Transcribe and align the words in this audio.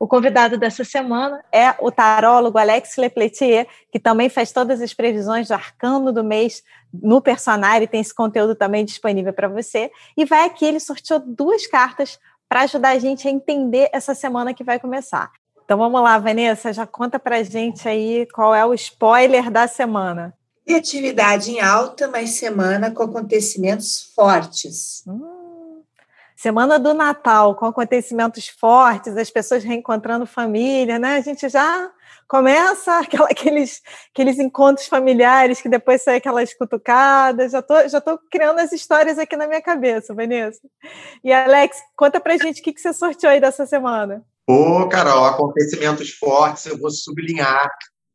O 0.00 0.06
convidado 0.06 0.56
dessa 0.56 0.84
semana 0.84 1.44
é 1.52 1.74
o 1.80 1.90
tarólogo 1.90 2.56
Alex 2.56 2.96
Lepletier, 2.96 3.66
que 3.90 3.98
também 3.98 4.28
faz 4.28 4.52
todas 4.52 4.80
as 4.80 4.94
previsões 4.94 5.48
do 5.48 5.54
arcano 5.54 6.12
do 6.12 6.22
mês 6.22 6.62
no 6.92 7.20
Personário, 7.20 7.88
tem 7.88 8.00
esse 8.00 8.14
conteúdo 8.14 8.54
também 8.54 8.84
disponível 8.84 9.32
para 9.32 9.48
você. 9.48 9.90
E 10.16 10.24
vai 10.24 10.46
aqui, 10.46 10.64
ele 10.64 10.78
sorteou 10.78 11.18
duas 11.18 11.66
cartas 11.66 12.18
para 12.48 12.62
ajudar 12.62 12.90
a 12.90 12.98
gente 12.98 13.26
a 13.26 13.30
entender 13.30 13.90
essa 13.92 14.14
semana 14.14 14.54
que 14.54 14.62
vai 14.62 14.78
começar. 14.78 15.32
Então 15.64 15.76
vamos 15.76 16.00
lá, 16.00 16.16
Vanessa, 16.18 16.72
já 16.72 16.86
conta 16.86 17.18
para 17.18 17.38
a 17.38 17.42
gente 17.42 17.86
aí 17.86 18.26
qual 18.32 18.54
é 18.54 18.64
o 18.64 18.72
spoiler 18.72 19.50
da 19.50 19.66
semana. 19.66 20.32
Criatividade 20.64 21.50
em 21.50 21.60
alta, 21.60 22.08
mas 22.08 22.30
semana 22.30 22.90
com 22.90 23.02
acontecimentos 23.02 24.12
fortes. 24.14 25.02
Hum. 25.06 25.37
Semana 26.38 26.78
do 26.78 26.94
Natal, 26.94 27.56
com 27.56 27.66
acontecimentos 27.66 28.46
fortes, 28.46 29.16
as 29.16 29.28
pessoas 29.28 29.64
reencontrando 29.64 30.24
família, 30.24 30.96
né? 30.96 31.16
A 31.16 31.20
gente 31.20 31.48
já 31.48 31.90
começa 32.28 33.00
aquela, 33.00 33.26
aqueles, 33.28 33.82
aqueles 34.14 34.38
encontros 34.38 34.86
familiares 34.86 35.60
que 35.60 35.68
depois 35.68 36.00
sai 36.00 36.18
aquelas 36.18 36.54
cutucadas. 36.54 37.50
Já 37.50 37.60
tô, 37.60 37.88
já 37.88 38.00
tô 38.00 38.16
criando 38.30 38.60
as 38.60 38.70
histórias 38.70 39.18
aqui 39.18 39.36
na 39.36 39.48
minha 39.48 39.60
cabeça, 39.60 40.14
Vanessa. 40.14 40.60
E 41.24 41.32
Alex, 41.32 41.76
conta 41.96 42.20
pra 42.20 42.36
gente 42.36 42.60
o 42.60 42.62
que, 42.62 42.72
que 42.72 42.80
você 42.80 42.92
sorteou 42.92 43.32
aí 43.32 43.40
dessa 43.40 43.66
semana. 43.66 44.24
Ô, 44.48 44.88
Carol, 44.88 45.24
acontecimentos 45.24 46.12
fortes, 46.12 46.66
eu 46.66 46.78
vou 46.78 46.92
sublinhar 46.92 47.68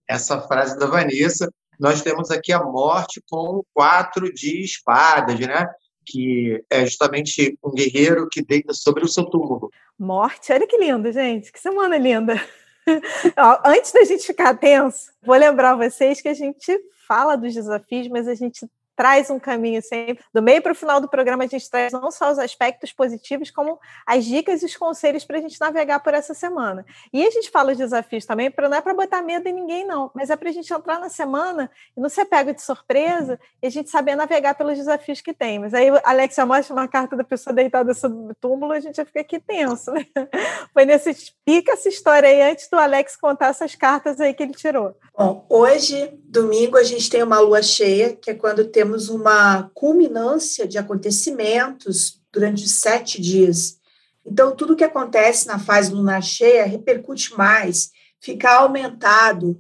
essa 0.08 0.40
frase 0.40 0.80
da 0.80 0.86
Vanessa. 0.86 1.52
Nós 1.78 2.02
temos 2.02 2.32
aqui 2.32 2.54
a 2.54 2.64
morte 2.64 3.22
com 3.30 3.64
quatro 3.74 4.34
de 4.34 4.64
espadas, 4.64 5.38
né? 5.42 5.68
Que 6.06 6.64
é 6.70 6.86
justamente 6.86 7.58
um 7.64 7.72
guerreiro 7.72 8.28
que 8.30 8.42
deita 8.42 8.74
sobre 8.74 9.04
o 9.04 9.08
seu 9.08 9.26
túmulo. 9.26 9.72
Morte, 9.98 10.52
olha 10.52 10.68
que 10.68 10.78
lindo, 10.78 11.12
gente, 11.12 11.52
que 11.52 11.60
semana 11.60 11.98
linda. 11.98 12.42
Antes 13.66 13.92
da 13.92 14.04
gente 14.04 14.26
ficar 14.26 14.56
tenso, 14.56 15.12
vou 15.24 15.36
lembrar 15.36 15.76
vocês 15.76 16.22
que 16.22 16.28
a 16.28 16.34
gente 16.34 16.78
fala 17.08 17.36
dos 17.36 17.54
desafios, 17.54 18.08
mas 18.08 18.28
a 18.28 18.36
gente 18.36 18.68
traz 18.96 19.30
um 19.30 19.40
caminho 19.40 19.82
sempre. 19.82 20.24
Do 20.34 20.42
meio 20.42 20.62
para 20.62 20.72
o 20.72 20.76
final 20.76 21.00
do 21.00 21.08
programa, 21.08 21.44
a 21.44 21.48
gente 21.48 21.70
traz 21.70 21.94
não 21.94 22.12
só 22.12 22.32
os 22.32 22.40
aspectos 22.40 22.92
positivos, 22.92 23.50
como 23.50 23.80
as 24.06 24.26
dicas 24.26 24.62
e 24.62 24.66
os 24.66 24.76
conselhos 24.76 25.26
para 25.26 25.38
a 25.38 25.42
gente 25.42 25.60
navegar 25.60 26.00
por 26.00 26.14
essa 26.14 26.34
semana. 26.34 26.86
E 27.12 27.26
a 27.26 27.30
gente 27.30 27.50
fala 27.50 27.72
os 27.72 27.78
desafios 27.78 28.26
também, 28.26 28.52
para 28.52 28.70
não 28.70 28.78
é 28.78 28.82
para 28.82 28.94
botar 28.94 29.22
medo 29.22 29.48
em 29.48 29.54
ninguém, 29.54 29.86
não, 29.86 30.12
mas 30.14 30.30
é 30.30 30.36
para 30.36 30.50
a 30.50 30.54
gente 30.54 30.72
entrar 30.74 31.00
na 31.00 31.10
semana 31.10 31.72
e 31.96 32.02
não 32.02 32.10
ser 32.10 32.26
pego 32.26 32.54
de 32.54 32.62
surpresa 32.62 33.40
e 33.62 33.68
a 33.68 33.70
gente 33.70 33.90
saber 33.90 34.16
navegar 34.16 34.56
pelos 34.56 34.78
desafios 34.78 35.22
que 35.22 35.34
tem. 35.34 35.60
Mas 35.60 35.74
aí, 35.74 35.88
Alex, 36.04 36.38
mostra 36.46 36.74
uma 36.74 36.88
carta 36.88 37.16
da 37.16 37.24
pessoa 37.24 37.54
deitada 37.54 37.94
sobre 37.94 38.32
o 38.32 38.36
túmulo, 38.36 38.74
a 38.74 38.80
gente 38.80 38.98
já 38.98 39.06
fica 39.06 39.22
aqui 39.22 39.40
tenso, 39.40 39.92
né? 39.92 40.06
Foi 40.74 40.86
nesse 40.86 41.14
explica 41.24 41.74
essa 41.74 41.90
história 41.90 42.28
aí 42.28 42.42
antes 42.42 42.68
do 42.70 42.78
Alex 42.78 43.16
contar 43.16 43.48
essas 43.48 43.76
cartas 43.76 44.20
aí 44.20 44.34
que 44.34 44.44
ele 44.44 44.54
tirou. 44.54 44.96
Bom, 45.18 45.46
hoje, 45.50 46.12
domingo, 46.26 46.78
a 46.78 46.84
gente 46.84 47.10
tem 47.10 47.22
uma 47.22 47.40
lua 47.40 47.62
cheia, 47.62 48.16
que 48.16 48.32
é 48.32 48.34
quando 48.34 48.66
tem 48.66 48.83
temos 48.84 49.08
uma 49.08 49.72
culminância 49.74 50.68
de 50.68 50.78
acontecimentos 50.78 52.22
durante 52.30 52.68
sete 52.68 53.22
dias. 53.22 53.80
Então, 54.26 54.54
tudo 54.54 54.76
que 54.76 54.84
acontece 54.84 55.48
na 55.48 55.58
fase 55.58 55.94
lunar 55.94 56.22
cheia 56.22 56.66
repercute 56.66 57.34
mais, 57.38 57.92
fica 58.20 58.52
aumentado. 58.52 59.58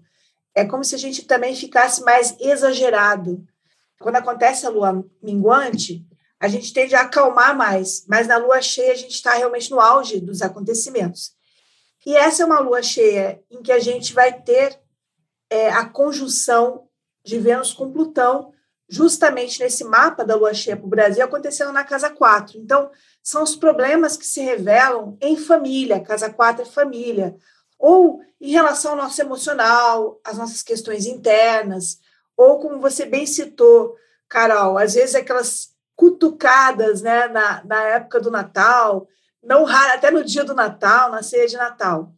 É 0.53 0.65
como 0.65 0.83
se 0.83 0.93
a 0.93 0.97
gente 0.97 1.23
também 1.23 1.55
ficasse 1.55 2.03
mais 2.03 2.35
exagerado. 2.37 3.41
Quando 3.97 4.17
acontece 4.17 4.65
a 4.65 4.69
lua 4.69 5.05
minguante, 5.21 6.05
a 6.37 6.49
gente 6.49 6.73
tende 6.73 6.93
a 6.93 7.03
acalmar 7.03 7.55
mais, 7.55 8.05
mas 8.05 8.27
na 8.27 8.35
lua 8.35 8.61
cheia 8.61 8.91
a 8.91 8.97
gente 8.97 9.13
está 9.13 9.35
realmente 9.35 9.71
no 9.71 9.79
auge 9.79 10.19
dos 10.19 10.41
acontecimentos. 10.41 11.31
E 12.05 12.13
essa 12.13 12.43
é 12.43 12.45
uma 12.45 12.59
lua 12.59 12.83
cheia 12.83 13.41
em 13.49 13.61
que 13.61 13.71
a 13.71 13.79
gente 13.79 14.13
vai 14.13 14.33
ter 14.41 14.77
é, 15.49 15.69
a 15.69 15.85
conjunção 15.85 16.89
de 17.23 17.39
Vênus 17.39 17.71
com 17.71 17.89
Plutão 17.89 18.52
justamente 18.89 19.59
nesse 19.59 19.83
mapa 19.83 20.23
da 20.23 20.35
lua 20.35 20.53
cheia 20.53 20.77
para 20.77 20.85
o 20.85 20.89
Brasil 20.89 21.23
acontecendo 21.23 21.71
na 21.71 21.83
casa 21.83 22.09
4. 22.09 22.57
Então, 22.57 22.91
são 23.21 23.43
os 23.43 23.55
problemas 23.55 24.17
que 24.17 24.25
se 24.25 24.41
revelam 24.41 25.17
em 25.21 25.37
família, 25.37 25.99
casa 25.99 26.29
4 26.29 26.63
é 26.63 26.65
família, 26.65 27.35
ou 27.79 28.21
em 28.39 28.51
relação 28.51 28.91
ao 28.91 28.97
nosso 28.97 29.21
emocional, 29.21 30.19
as 30.23 30.37
nossas 30.37 30.61
questões 30.61 31.05
internas, 31.05 31.99
ou 32.35 32.59
como 32.59 32.79
você 32.79 33.05
bem 33.05 33.25
citou, 33.25 33.95
Carol, 34.27 34.77
às 34.77 34.95
vezes 34.95 35.15
aquelas 35.15 35.73
cutucadas 35.95 37.01
né, 37.01 37.27
na, 37.27 37.63
na 37.63 37.83
época 37.89 38.19
do 38.19 38.31
Natal, 38.31 39.07
não 39.41 39.63
raro, 39.63 39.93
até 39.93 40.09
no 40.09 40.23
dia 40.23 40.43
do 40.43 40.55
Natal, 40.55 41.11
na 41.11 41.21
ceia 41.21 41.47
de 41.47 41.57
Natal. 41.57 42.13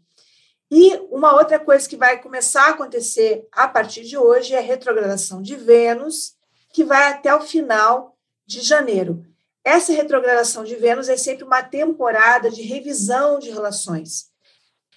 E 0.71 0.95
uma 1.11 1.33
outra 1.33 1.59
coisa 1.59 1.87
que 1.87 1.97
vai 1.97 2.21
começar 2.21 2.67
a 2.67 2.69
acontecer 2.69 3.47
a 3.51 3.67
partir 3.67 4.03
de 4.03 4.17
hoje 4.17 4.53
é 4.53 4.59
a 4.59 4.61
retrogradação 4.61 5.41
de 5.41 5.55
Vênus 5.55 6.34
que 6.75 6.83
vai 6.83 7.07
até 7.07 7.33
o 7.33 7.39
final 7.39 8.17
de 8.45 8.59
janeiro. 8.59 9.25
Essa 9.63 9.93
retrogradação 9.93 10.65
de 10.65 10.75
Vênus 10.75 11.07
é 11.07 11.15
sempre 11.15 11.45
uma 11.45 11.63
temporada 11.63 12.51
de 12.51 12.63
revisão 12.63 13.39
de 13.39 13.49
relações, 13.49 14.25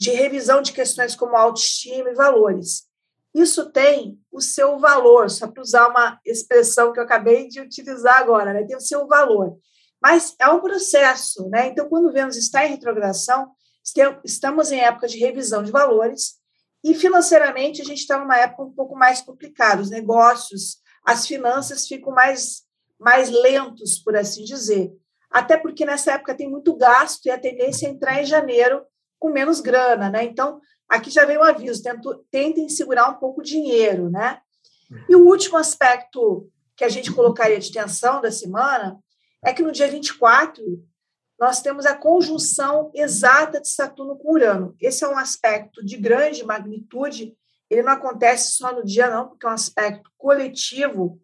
de 0.00 0.10
revisão 0.10 0.60
de 0.60 0.72
questões 0.72 1.14
como 1.14 1.36
autoestima 1.36 2.10
e 2.10 2.14
valores. 2.14 2.88
Isso 3.32 3.70
tem 3.70 4.18
o 4.32 4.40
seu 4.40 4.80
valor, 4.80 5.30
só 5.30 5.46
para 5.46 5.62
usar 5.62 5.86
uma 5.86 6.18
expressão 6.26 6.92
que 6.92 6.98
eu 6.98 7.04
acabei 7.04 7.46
de 7.46 7.60
utilizar 7.60 8.16
agora, 8.16 8.52
né? 8.52 8.64
tem 8.64 8.76
o 8.76 8.80
seu 8.80 9.06
valor. 9.06 9.56
Mas 10.02 10.34
é 10.40 10.48
um 10.48 10.60
processo, 10.60 11.48
né? 11.48 11.68
Então, 11.68 11.88
quando 11.88 12.12
Vênus 12.12 12.36
está 12.36 12.66
em 12.66 12.70
retrogradação, 12.70 13.52
estamos 14.24 14.72
em 14.72 14.80
época 14.80 15.06
de 15.06 15.16
revisão 15.18 15.62
de 15.62 15.70
valores 15.70 16.38
e 16.82 16.92
financeiramente 16.92 17.80
a 17.80 17.84
gente 17.84 18.00
está 18.00 18.18
numa 18.18 18.36
época 18.36 18.64
um 18.64 18.72
pouco 18.72 18.96
mais 18.96 19.20
complicada. 19.20 19.80
Os 19.80 19.90
negócios, 19.90 20.78
as 21.08 21.26
finanças 21.26 21.88
ficam 21.88 22.12
mais, 22.12 22.64
mais 23.00 23.30
lentos, 23.30 23.98
por 23.98 24.14
assim 24.14 24.44
dizer. 24.44 24.92
Até 25.30 25.56
porque 25.56 25.86
nessa 25.86 26.12
época 26.12 26.34
tem 26.34 26.50
muito 26.50 26.76
gasto 26.76 27.24
e 27.24 27.30
a 27.30 27.38
tendência 27.38 27.86
é 27.86 27.90
entrar 27.90 28.20
em 28.20 28.26
janeiro 28.26 28.84
com 29.18 29.30
menos 29.30 29.58
grana, 29.58 30.10
né? 30.10 30.24
Então, 30.24 30.60
aqui 30.86 31.08
já 31.08 31.24
vem 31.24 31.38
o 31.38 31.40
um 31.40 31.44
aviso, 31.44 31.82
tento, 31.82 32.26
tentem 32.30 32.68
segurar 32.68 33.08
um 33.08 33.14
pouco 33.14 33.40
o 33.40 33.42
dinheiro, 33.42 34.10
né? 34.10 34.42
E 35.08 35.16
o 35.16 35.26
último 35.26 35.56
aspecto 35.56 36.46
que 36.76 36.84
a 36.84 36.90
gente 36.90 37.10
colocaria 37.10 37.58
de 37.58 37.72
tensão 37.72 38.20
da 38.20 38.30
semana 38.30 38.98
é 39.42 39.54
que 39.54 39.62
no 39.62 39.72
dia 39.72 39.88
24 39.88 40.62
nós 41.40 41.62
temos 41.62 41.86
a 41.86 41.96
conjunção 41.96 42.90
exata 42.94 43.62
de 43.62 43.70
Saturno 43.70 44.18
com 44.18 44.32
Urano. 44.34 44.76
Esse 44.78 45.04
é 45.04 45.08
um 45.08 45.16
aspecto 45.16 45.82
de 45.82 45.96
grande 45.96 46.44
magnitude 46.44 47.34
ele 47.70 47.82
não 47.82 47.92
acontece 47.92 48.52
só 48.52 48.72
no 48.72 48.84
dia, 48.84 49.10
não, 49.10 49.28
porque 49.28 49.46
é 49.46 49.50
um 49.50 49.52
aspecto 49.52 50.10
coletivo, 50.16 51.20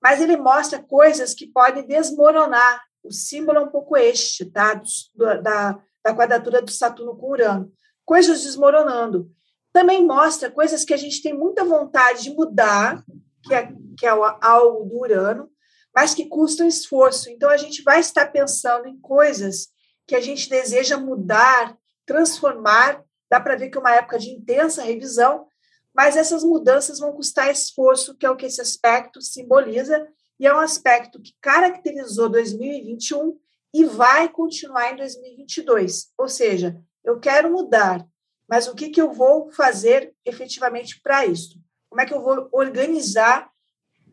mas 0.00 0.20
ele 0.20 0.36
mostra 0.36 0.82
coisas 0.82 1.34
que 1.34 1.46
podem 1.46 1.86
desmoronar. 1.86 2.82
O 3.02 3.12
símbolo 3.12 3.58
é 3.58 3.62
um 3.62 3.68
pouco 3.68 3.96
este, 3.96 4.44
tá? 4.44 4.74
Do, 4.74 5.42
da, 5.42 5.78
da 6.02 6.14
quadratura 6.14 6.62
do 6.62 6.70
Saturno 6.70 7.16
com 7.16 7.30
Urano. 7.30 7.72
Coisas 8.04 8.42
desmoronando. 8.42 9.30
Também 9.72 10.04
mostra 10.04 10.50
coisas 10.50 10.84
que 10.84 10.92
a 10.92 10.96
gente 10.96 11.22
tem 11.22 11.32
muita 11.32 11.64
vontade 11.64 12.24
de 12.24 12.30
mudar, 12.30 13.02
que 13.42 13.54
é, 13.54 13.72
que 13.98 14.06
é 14.06 14.10
algo 14.10 14.84
do 14.84 14.98
Urano, 14.98 15.50
mas 15.94 16.14
que 16.14 16.26
custam 16.26 16.66
esforço. 16.66 17.30
Então, 17.30 17.48
a 17.48 17.56
gente 17.56 17.82
vai 17.82 18.00
estar 18.00 18.26
pensando 18.26 18.86
em 18.88 18.98
coisas 18.98 19.68
que 20.06 20.14
a 20.14 20.20
gente 20.20 20.48
deseja 20.48 20.96
mudar, 20.96 21.76
transformar. 22.04 23.02
Dá 23.30 23.40
para 23.40 23.56
ver 23.56 23.70
que 23.70 23.78
é 23.78 23.80
uma 23.80 23.94
época 23.94 24.18
de 24.18 24.30
intensa 24.30 24.82
revisão, 24.82 25.46
mas 25.94 26.16
essas 26.16 26.42
mudanças 26.42 26.98
vão 26.98 27.12
custar 27.12 27.50
esforço, 27.50 28.16
que 28.16 28.26
é 28.26 28.30
o 28.30 28.36
que 28.36 28.46
esse 28.46 28.60
aspecto 28.60 29.20
simboliza, 29.20 30.06
e 30.38 30.46
é 30.46 30.54
um 30.54 30.58
aspecto 30.58 31.20
que 31.20 31.34
caracterizou 31.40 32.28
2021 32.28 33.38
e 33.74 33.84
vai 33.84 34.28
continuar 34.28 34.92
em 34.92 34.96
2022. 34.96 36.12
Ou 36.18 36.28
seja, 36.28 36.80
eu 37.04 37.20
quero 37.20 37.50
mudar, 37.50 38.06
mas 38.48 38.66
o 38.66 38.74
que, 38.74 38.90
que 38.90 39.00
eu 39.00 39.12
vou 39.12 39.50
fazer 39.52 40.14
efetivamente 40.24 41.00
para 41.00 41.26
isso? 41.26 41.60
Como 41.88 42.00
é 42.00 42.06
que 42.06 42.14
eu 42.14 42.22
vou 42.22 42.48
organizar, 42.52 43.50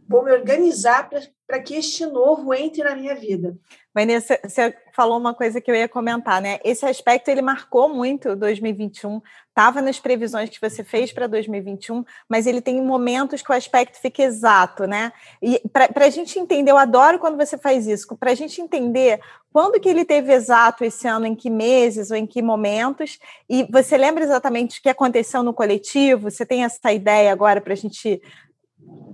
vou 0.07 0.23
me 0.23 0.31
organizar 0.31 1.09
para 1.09 1.21
que 1.57 1.73
este 1.73 2.05
novo 2.05 2.53
entre 2.53 2.83
na 2.83 2.95
minha 2.95 3.15
vida. 3.15 3.57
Vanessa, 3.91 4.39
você 4.43 4.77
falou 4.95 5.17
uma 5.17 5.33
coisa 5.33 5.59
que 5.59 5.71
eu 5.71 5.75
ia 5.75 5.89
comentar, 5.89 6.39
né? 6.39 6.59
Esse 6.63 6.85
aspecto 6.85 7.27
ele 7.29 7.41
marcou 7.41 7.89
muito 7.89 8.35
2021, 8.35 9.19
estava 9.47 9.81
nas 9.81 9.99
previsões 9.99 10.49
que 10.49 10.61
você 10.61 10.83
fez 10.83 11.11
para 11.11 11.25
2021, 11.25 12.05
mas 12.29 12.45
ele 12.45 12.61
tem 12.61 12.79
momentos 12.81 13.41
que 13.41 13.51
o 13.51 13.55
aspecto 13.55 13.99
fica 13.99 14.21
exato, 14.21 14.85
né? 14.85 15.11
E 15.41 15.59
para 15.73 16.05
a 16.05 16.09
gente 16.09 16.37
entender, 16.37 16.69
eu 16.69 16.77
adoro 16.77 17.17
quando 17.17 17.35
você 17.35 17.57
faz 17.57 17.87
isso, 17.87 18.15
para 18.15 18.31
a 18.31 18.35
gente 18.35 18.61
entender 18.61 19.19
quando 19.51 19.79
que 19.79 19.89
ele 19.89 20.05
teve 20.05 20.31
exato 20.31 20.83
esse 20.83 21.07
ano, 21.07 21.25
em 21.25 21.33
que 21.33 21.49
meses 21.49 22.11
ou 22.11 22.17
em 22.17 22.27
que 22.27 22.41
momentos, 22.43 23.17
e 23.49 23.67
você 23.71 23.97
lembra 23.97 24.23
exatamente 24.23 24.79
o 24.79 24.83
que 24.83 24.89
aconteceu 24.89 25.41
no 25.41 25.53
coletivo? 25.53 26.29
Você 26.29 26.45
tem 26.45 26.63
essa 26.63 26.93
ideia 26.93 27.31
agora 27.31 27.59
para 27.59 27.73
a 27.73 27.75
gente 27.75 28.21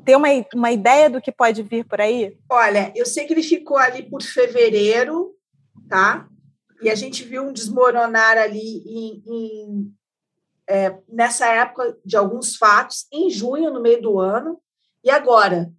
ter 0.06 0.16
uma, 0.16 0.27
uma 0.54 0.72
ideia 0.72 1.10
do 1.10 1.19
que 1.19 1.31
pode 1.31 1.63
vir 1.63 1.83
por 1.86 2.00
aí? 2.00 2.38
Olha, 2.50 2.94
eu 2.95 3.06
sei 3.06 3.25
que 3.25 3.33
ele 3.33 3.42
ficou 3.44 3.77
ali 3.77 4.07
por 4.07 4.22
fevereiro, 4.22 5.36
tá? 5.89 6.30
E 6.81 6.89
a 6.89 6.95
gente 6.95 7.24
viu 7.24 7.44
um 7.44 7.51
desmoronar 7.51 8.38
ali 8.38 8.83
em, 8.86 9.24
em 9.25 9.95
é, 10.68 10.98
nessa 11.07 11.48
época 11.48 11.98
de 12.06 12.16
alguns 12.16 12.56
fatos, 12.56 13.07
em 13.12 13.30
junho, 13.30 13.72
no 13.72 13.81
meio 13.81 14.01
do 14.01 14.19
ano. 14.19 14.62
E 15.04 15.10
agora? 15.10 15.72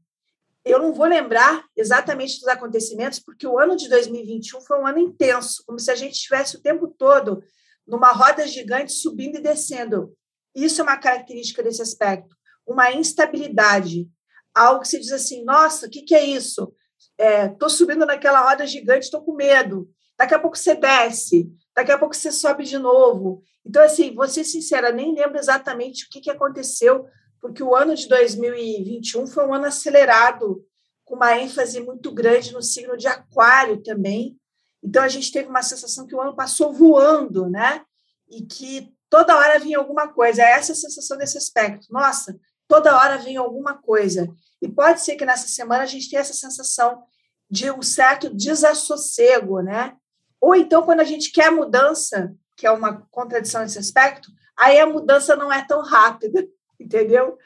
Eu 0.65 0.81
não 0.81 0.93
vou 0.93 1.07
lembrar 1.07 1.65
exatamente 1.77 2.41
dos 2.41 2.49
acontecimentos, 2.49 3.21
porque 3.21 3.47
o 3.47 3.57
ano 3.57 3.77
de 3.77 3.89
2021 3.89 4.61
foi 4.63 4.81
um 4.81 4.87
ano 4.87 4.99
intenso, 4.99 5.63
como 5.65 5.79
se 5.79 5.93
a 5.93 5.95
gente 5.95 6.15
estivesse 6.15 6.57
o 6.57 6.61
tempo 6.61 6.89
todo 6.89 7.41
numa 7.87 8.11
roda 8.11 8.45
gigante 8.49 8.93
subindo 8.93 9.37
e 9.37 9.43
descendo. 9.43 10.13
Isso 10.53 10.81
é 10.81 10.85
uma 10.85 10.97
característica 10.97 11.63
desse 11.63 11.83
aspecto 11.83 12.36
uma 12.67 12.93
instabilidade, 12.93 14.09
algo 14.55 14.81
que 14.81 14.89
se 14.89 14.99
diz 14.99 15.13
assim, 15.13 15.45
nossa, 15.45 15.87
o 15.87 15.91
que, 15.91 16.03
que 16.03 16.15
é 16.15 16.25
isso? 16.25 16.73
Estou 17.19 17.69
é, 17.69 17.71
subindo 17.71 18.05
naquela 18.05 18.49
roda 18.49 18.67
gigante, 18.67 19.05
estou 19.05 19.23
com 19.23 19.35
medo. 19.35 19.89
Daqui 20.19 20.35
a 20.35 20.39
pouco 20.39 20.57
você 20.57 20.75
desce, 20.75 21.51
daqui 21.75 21.93
a 21.93 21.99
pouco 21.99 22.17
você 22.17 22.33
sobe 22.33 22.65
de 22.65 22.79
novo. 22.79 23.43
Então, 23.65 23.83
assim, 23.83 24.15
vou 24.15 24.27
ser 24.29 24.45
sincera, 24.45 24.93
nem 24.93 25.15
lembro 25.15 25.39
exatamente 25.39 26.05
o 26.05 26.09
que, 26.09 26.21
que 26.21 26.31
aconteceu, 26.31 27.07
porque 27.41 27.63
o 27.63 27.75
ano 27.75 27.95
de 27.95 28.09
2021 28.09 29.27
foi 29.27 29.47
um 29.47 29.53
ano 29.53 29.67
acelerado, 29.67 30.65
com 31.05 31.17
uma 31.17 31.39
ênfase 31.39 31.81
muito 31.81 32.13
grande 32.13 32.53
no 32.53 32.63
signo 32.63 32.97
de 32.97 33.07
Aquário 33.07 33.83
também. 33.83 34.37
Então, 34.83 35.03
a 35.03 35.09
gente 35.09 35.31
teve 35.31 35.49
uma 35.49 35.63
sensação 35.63 36.07
que 36.07 36.15
o 36.15 36.21
ano 36.21 36.35
passou 36.35 36.73
voando, 36.73 37.49
né? 37.49 37.83
E 38.29 38.43
que 38.43 38.93
toda 39.09 39.37
hora 39.37 39.59
vinha 39.59 39.79
alguma 39.79 40.09
coisa. 40.09 40.43
É 40.43 40.53
essa 40.53 40.73
a 40.73 40.77
sensação 40.77 41.17
desse 41.17 41.39
aspecto. 41.39 41.87
Nossa, 41.91 42.39
toda 42.69 42.97
hora 42.97 43.19
vem 43.19 43.37
alguma 43.37 43.75
coisa. 43.75 44.29
E 44.61 44.69
pode 44.69 45.03
ser 45.03 45.17
que 45.17 45.25
nessa 45.25 45.49
semana 45.49 45.85
a 45.85 45.87
gente 45.87 46.09
tenha 46.09 46.21
essa 46.21 46.33
sensação 46.33 47.03
de 47.51 47.71
um 47.71 47.83
certo 47.83 48.29
desassossego, 48.29 49.61
né? 49.61 49.95
Ou 50.41 50.55
então, 50.55 50.83
quando 50.83 51.01
a 51.01 51.05
gente 51.05 51.31
quer 51.31 51.51
mudança, 51.51 52.35
que 52.57 52.67
é 52.67 52.71
uma 52.71 53.07
contradição 53.11 53.63
nesse 53.63 53.79
aspecto, 53.79 54.31
aí 54.57 54.79
a 54.79 54.87
mudança 54.87 55.37
não 55.37 55.53
é 55.53 55.65
tão 55.65 55.83
rápida, 55.83 56.47
entendeu? 56.81 57.37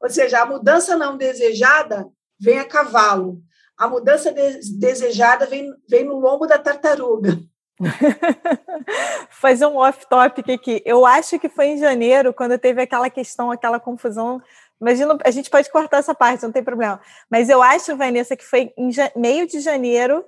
Ou 0.00 0.08
seja, 0.08 0.40
a 0.40 0.46
mudança 0.46 0.96
não 0.96 1.16
desejada 1.16 2.06
vem 2.38 2.58
a 2.58 2.64
cavalo, 2.64 3.42
a 3.76 3.88
mudança 3.88 4.32
desejada 4.78 5.46
vem, 5.46 5.72
vem 5.88 6.04
no 6.04 6.18
lombo 6.18 6.46
da 6.46 6.58
tartaruga. 6.58 7.38
Fazer 9.30 9.64
um 9.66 9.76
off-topic 9.76 10.50
aqui. 10.50 10.82
Eu 10.84 11.06
acho 11.06 11.38
que 11.38 11.48
foi 11.48 11.68
em 11.68 11.78
janeiro, 11.78 12.34
quando 12.34 12.58
teve 12.58 12.82
aquela 12.82 13.08
questão, 13.08 13.50
aquela 13.50 13.80
confusão 13.80 14.40
Imagina, 14.80 15.18
a 15.24 15.30
gente 15.30 15.50
pode 15.50 15.70
cortar 15.70 15.98
essa 15.98 16.14
parte, 16.14 16.42
não 16.42 16.52
tem 16.52 16.64
problema. 16.64 17.00
Mas 17.30 17.48
eu 17.48 17.62
acho, 17.62 17.96
Vanessa, 17.96 18.36
que 18.36 18.44
foi 18.44 18.72
em 18.78 18.90
meio 19.14 19.46
de 19.46 19.60
janeiro, 19.60 20.24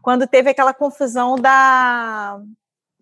quando 0.00 0.26
teve 0.26 0.50
aquela 0.50 0.72
confusão 0.72 1.36
da 1.36 2.40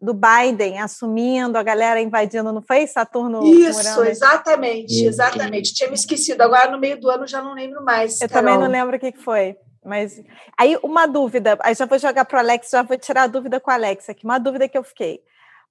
do 0.02 0.14
Biden 0.14 0.81
assumindo, 0.81 1.58
a 1.58 1.62
galera 1.62 2.00
invadindo, 2.00 2.50
não 2.52 2.62
foi? 2.62 2.87
Saturno. 2.87 3.44
Isso, 3.44 4.02
exatamente, 4.02 5.04
exatamente. 5.04 5.75
Tinha 5.75 5.90
me 5.90 5.94
esquecido. 5.94 6.40
Agora, 6.40 6.70
no 6.70 6.78
meio 6.78 6.98
do 6.98 7.10
ano, 7.10 7.26
já 7.26 7.42
não 7.42 7.52
lembro 7.52 7.84
mais. 7.84 8.19
Eu 8.19 8.28
Carol. 8.28 8.42
também 8.42 8.58
não 8.58 8.72
lembro 8.72 8.96
o 8.96 8.98
que 8.98 9.12
foi. 9.12 9.58
Mas 9.84 10.22
aí, 10.58 10.78
uma 10.82 11.06
dúvida, 11.06 11.58
aí 11.62 11.75
já 11.75 11.84
vou 11.84 11.98
jogar 11.98 12.25
para 12.25 12.37
o 12.37 12.40
Alex, 12.40 12.70
já 12.70 12.82
vou 12.82 12.96
tirar 12.96 13.25
a 13.25 13.26
dúvida 13.26 13.60
com 13.60 13.70
o 13.70 13.75
Alex 13.75 14.08
aqui. 14.08 14.25
Uma 14.25 14.38
dúvida 14.38 14.69
que 14.69 14.76
eu 14.76 14.82
fiquei. 14.82 15.22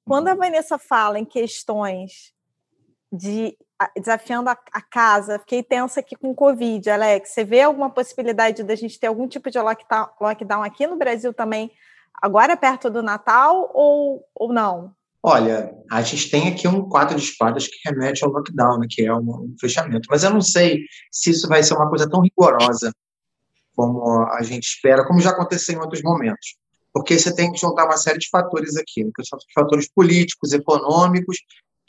Quando 0.06 0.28
a 0.28 0.36
Vanessa 0.36 0.78
fala 0.78 1.18
em 1.18 1.26
questões 1.26 2.34
de 3.12 3.58
desafiando 3.98 4.50
a, 4.50 4.58
a, 4.74 4.82
casa. 4.82 5.40
Fiquei 5.40 5.64
tensa 5.64 6.00
aqui 6.00 6.16
com 6.16 6.32
o 6.32 6.36
Covid, 6.36 6.90
Alex. 6.90 7.30
Você 7.30 7.44
vê 7.44 7.62
alguma 7.62 7.90
possibilidade 7.90 8.64
da 8.64 8.76
gente 8.76 9.00
ter 9.00 9.08
algum 9.08 9.28
tipo 9.28 9.50
de 9.50 9.60
lockdown, 9.60 10.10
lockdown 10.20 10.64
aqui 10.64 10.86
no 10.86 10.98
Brasil 10.98 11.34
também, 11.34 11.72
agora 12.22 12.58
perto 12.58 12.90
do 12.90 13.02
Natal, 13.02 13.72
ou, 13.74 14.24
ou 14.36 14.52
não? 14.52 14.94
Olha, 15.22 15.74
a 15.92 16.02
gente 16.02 16.30
tem 16.30 16.48
aqui 16.48 16.68
um 16.68 16.88
quadro 16.88 17.18
de 17.18 17.24
espadas 17.24 17.68
que 17.68 17.78
remete 17.86 18.24
ao 18.24 18.32
lockdown, 18.32 18.80
né, 18.80 18.88
que 18.90 19.06
é 19.06 19.14
um, 19.14 19.20
um 19.20 19.56
fechamento. 19.60 20.08
Mas 20.10 20.24
eu 20.24 20.30
não 20.30 20.42
sei 20.42 20.86
se 21.12 21.32
isso 21.32 21.48
vai 21.48 21.62
ser 21.62 21.74
uma 21.74 21.90
coisa 21.90 22.10
tão 22.10 22.22
rigorosa 22.22 22.94
como 23.76 24.24
a 24.34 24.42
gente 24.44 24.64
espera, 24.64 25.06
como 25.06 25.22
já 25.22 25.30
aconteceu 25.30 25.76
em 25.76 25.80
outros 25.80 26.02
momentos. 26.02 26.58
Porque 26.94 27.18
você 27.18 27.34
tem 27.34 27.52
que 27.52 27.60
juntar 27.60 27.86
uma 27.86 27.98
série 27.98 28.18
de 28.18 28.30
fatores 28.30 28.76
aqui, 28.76 29.04
né, 29.04 29.12
que 29.16 29.24
são 29.26 29.40
fatores 29.54 29.90
políticos, 29.90 30.52
econômicos 30.52 31.38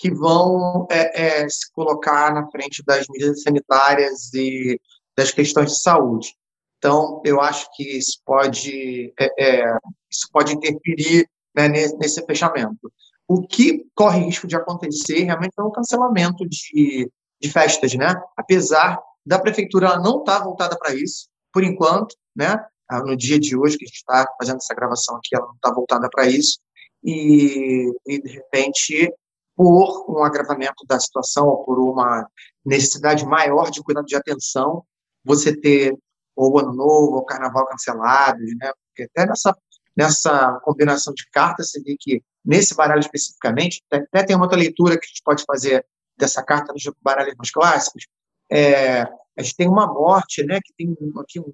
que 0.01 0.11
vão 0.11 0.87
é, 0.91 1.43
é, 1.43 1.49
se 1.49 1.71
colocar 1.73 2.33
na 2.33 2.51
frente 2.51 2.83
das 2.83 3.07
medidas 3.07 3.43
sanitárias 3.43 4.33
e 4.33 4.81
das 5.15 5.31
questões 5.31 5.73
de 5.73 5.83
saúde. 5.83 6.35
Então, 6.79 7.21
eu 7.23 7.39
acho 7.39 7.69
que 7.75 7.99
isso 7.99 8.19
pode, 8.25 9.13
é, 9.21 9.31
é 9.39 9.79
isso 10.11 10.27
pode 10.33 10.55
interferir 10.55 11.29
né, 11.55 11.69
nesse 11.69 12.25
fechamento. 12.25 12.91
O 13.29 13.47
que 13.47 13.85
corre 13.95 14.21
risco 14.21 14.47
de 14.47 14.57
acontecer 14.57 15.23
realmente 15.25 15.53
é 15.59 15.63
o 15.63 15.71
cancelamento 15.71 16.49
de, 16.49 17.11
de 17.39 17.51
festas, 17.51 17.93
né? 17.95 18.15
Apesar 18.35 18.99
da 19.25 19.39
prefeitura 19.39 19.99
não 19.99 20.21
estar 20.21 20.39
tá 20.39 20.45
voltada 20.45 20.79
para 20.79 20.95
isso, 20.95 21.29
por 21.53 21.63
enquanto, 21.63 22.17
né? 22.35 22.57
Ah, 22.89 23.01
no 23.01 23.15
dia 23.15 23.39
de 23.39 23.55
hoje 23.55 23.77
que 23.77 23.85
a 23.85 23.87
gente 23.87 23.99
está 23.99 24.27
fazendo 24.39 24.57
essa 24.57 24.75
gravação 24.75 25.17
aqui, 25.17 25.37
ela 25.37 25.47
não 25.47 25.55
está 25.55 25.73
voltada 25.73 26.09
para 26.11 26.27
isso, 26.27 26.59
e, 27.05 27.93
e, 28.07 28.23
de 28.23 28.31
repente 28.31 29.13
por 29.61 30.21
um 30.21 30.25
agravamento 30.25 30.87
da 30.87 30.99
situação 30.99 31.47
ou 31.47 31.65
por 31.65 31.79
uma 31.79 32.27
necessidade 32.65 33.27
maior 33.27 33.71
de 33.71 33.83
cuidado 33.83 34.07
de 34.07 34.17
atenção, 34.17 34.83
você 35.23 35.55
ter 35.55 35.95
ou 36.35 36.55
o 36.55 36.59
Ano 36.59 36.73
Novo, 36.73 37.17
ou 37.17 37.25
Carnaval 37.27 37.67
cancelados, 37.67 38.41
né? 38.57 38.73
Porque 38.87 39.03
até 39.03 39.29
nessa, 39.29 39.55
nessa 39.95 40.59
combinação 40.65 41.13
de 41.13 41.29
cartas, 41.31 41.71
você 41.71 41.83
vê 41.83 41.95
que 42.01 42.23
nesse 42.43 42.75
baralho 42.75 43.01
especificamente, 43.01 43.83
até 43.91 44.25
tem 44.25 44.35
uma 44.35 44.47
outra 44.47 44.59
leitura 44.59 44.99
que 44.99 45.05
a 45.05 45.09
gente 45.09 45.23
pode 45.23 45.45
fazer 45.45 45.85
dessa 46.17 46.43
carta 46.43 46.73
nos 46.73 46.83
baralhos 47.03 47.35
mais 47.37 47.51
clássicos, 47.51 48.07
é, 48.51 49.03
a 49.03 49.43
gente 49.43 49.57
tem 49.57 49.69
uma 49.69 49.87
morte, 49.87 50.43
né? 50.43 50.59
Que 50.65 50.73
tem 50.73 50.97
aqui 51.21 51.39
um, 51.39 51.53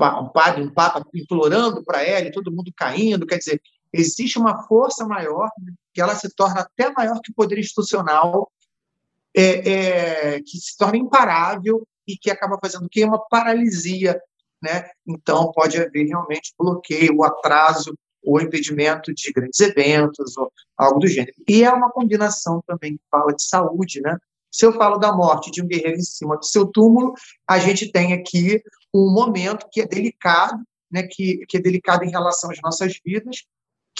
um 0.00 0.28
padre, 0.28 0.62
um 0.62 0.72
papa 0.72 1.04
implorando 1.14 1.84
para 1.84 2.02
ela, 2.02 2.26
e 2.26 2.32
todo 2.32 2.50
mundo 2.50 2.72
caindo, 2.74 3.26
quer 3.26 3.36
dizer, 3.36 3.60
existe 3.92 4.38
uma 4.38 4.62
força 4.64 5.06
maior, 5.06 5.50
que 5.92 6.00
ela 6.00 6.14
se 6.14 6.28
torna 6.34 6.60
até 6.60 6.90
maior 6.92 7.20
que 7.20 7.30
o 7.30 7.34
poder 7.34 7.58
institucional, 7.58 8.50
é, 9.36 9.42
é, 9.42 10.40
que 10.40 10.58
se 10.58 10.76
torna 10.76 10.96
imparável 10.96 11.86
e 12.06 12.16
que 12.16 12.30
acaba 12.30 12.58
fazendo 12.60 12.86
o 12.86 12.88
quê? 12.88 13.04
Uma 13.04 13.18
paralisia. 13.28 14.20
Né? 14.62 14.90
Então, 15.06 15.50
pode 15.52 15.80
haver 15.80 16.06
realmente 16.06 16.52
bloqueio, 16.58 17.22
atraso 17.24 17.94
ou 18.22 18.40
impedimento 18.40 19.14
de 19.14 19.32
grandes 19.32 19.58
eventos, 19.60 20.36
ou 20.36 20.52
algo 20.76 21.00
do 21.00 21.06
gênero. 21.06 21.32
E 21.48 21.64
é 21.64 21.72
uma 21.72 21.90
combinação 21.90 22.62
também 22.66 22.96
que 22.96 23.02
fala 23.10 23.34
de 23.34 23.42
saúde. 23.42 24.00
Né? 24.02 24.16
Se 24.50 24.66
eu 24.66 24.72
falo 24.74 24.98
da 24.98 25.12
morte 25.12 25.50
de 25.50 25.62
um 25.62 25.66
guerreiro 25.66 25.96
em 25.96 26.02
cima 26.02 26.36
do 26.36 26.44
seu 26.44 26.66
túmulo, 26.66 27.14
a 27.48 27.58
gente 27.58 27.90
tem 27.90 28.12
aqui 28.12 28.62
um 28.92 29.10
momento 29.10 29.66
que 29.70 29.80
é 29.80 29.86
delicado, 29.86 30.62
né, 30.90 31.04
que, 31.04 31.46
que 31.46 31.56
é 31.56 31.60
delicado 31.60 32.04
em 32.04 32.10
relação 32.10 32.50
às 32.50 32.60
nossas 32.60 32.98
vidas, 33.04 33.44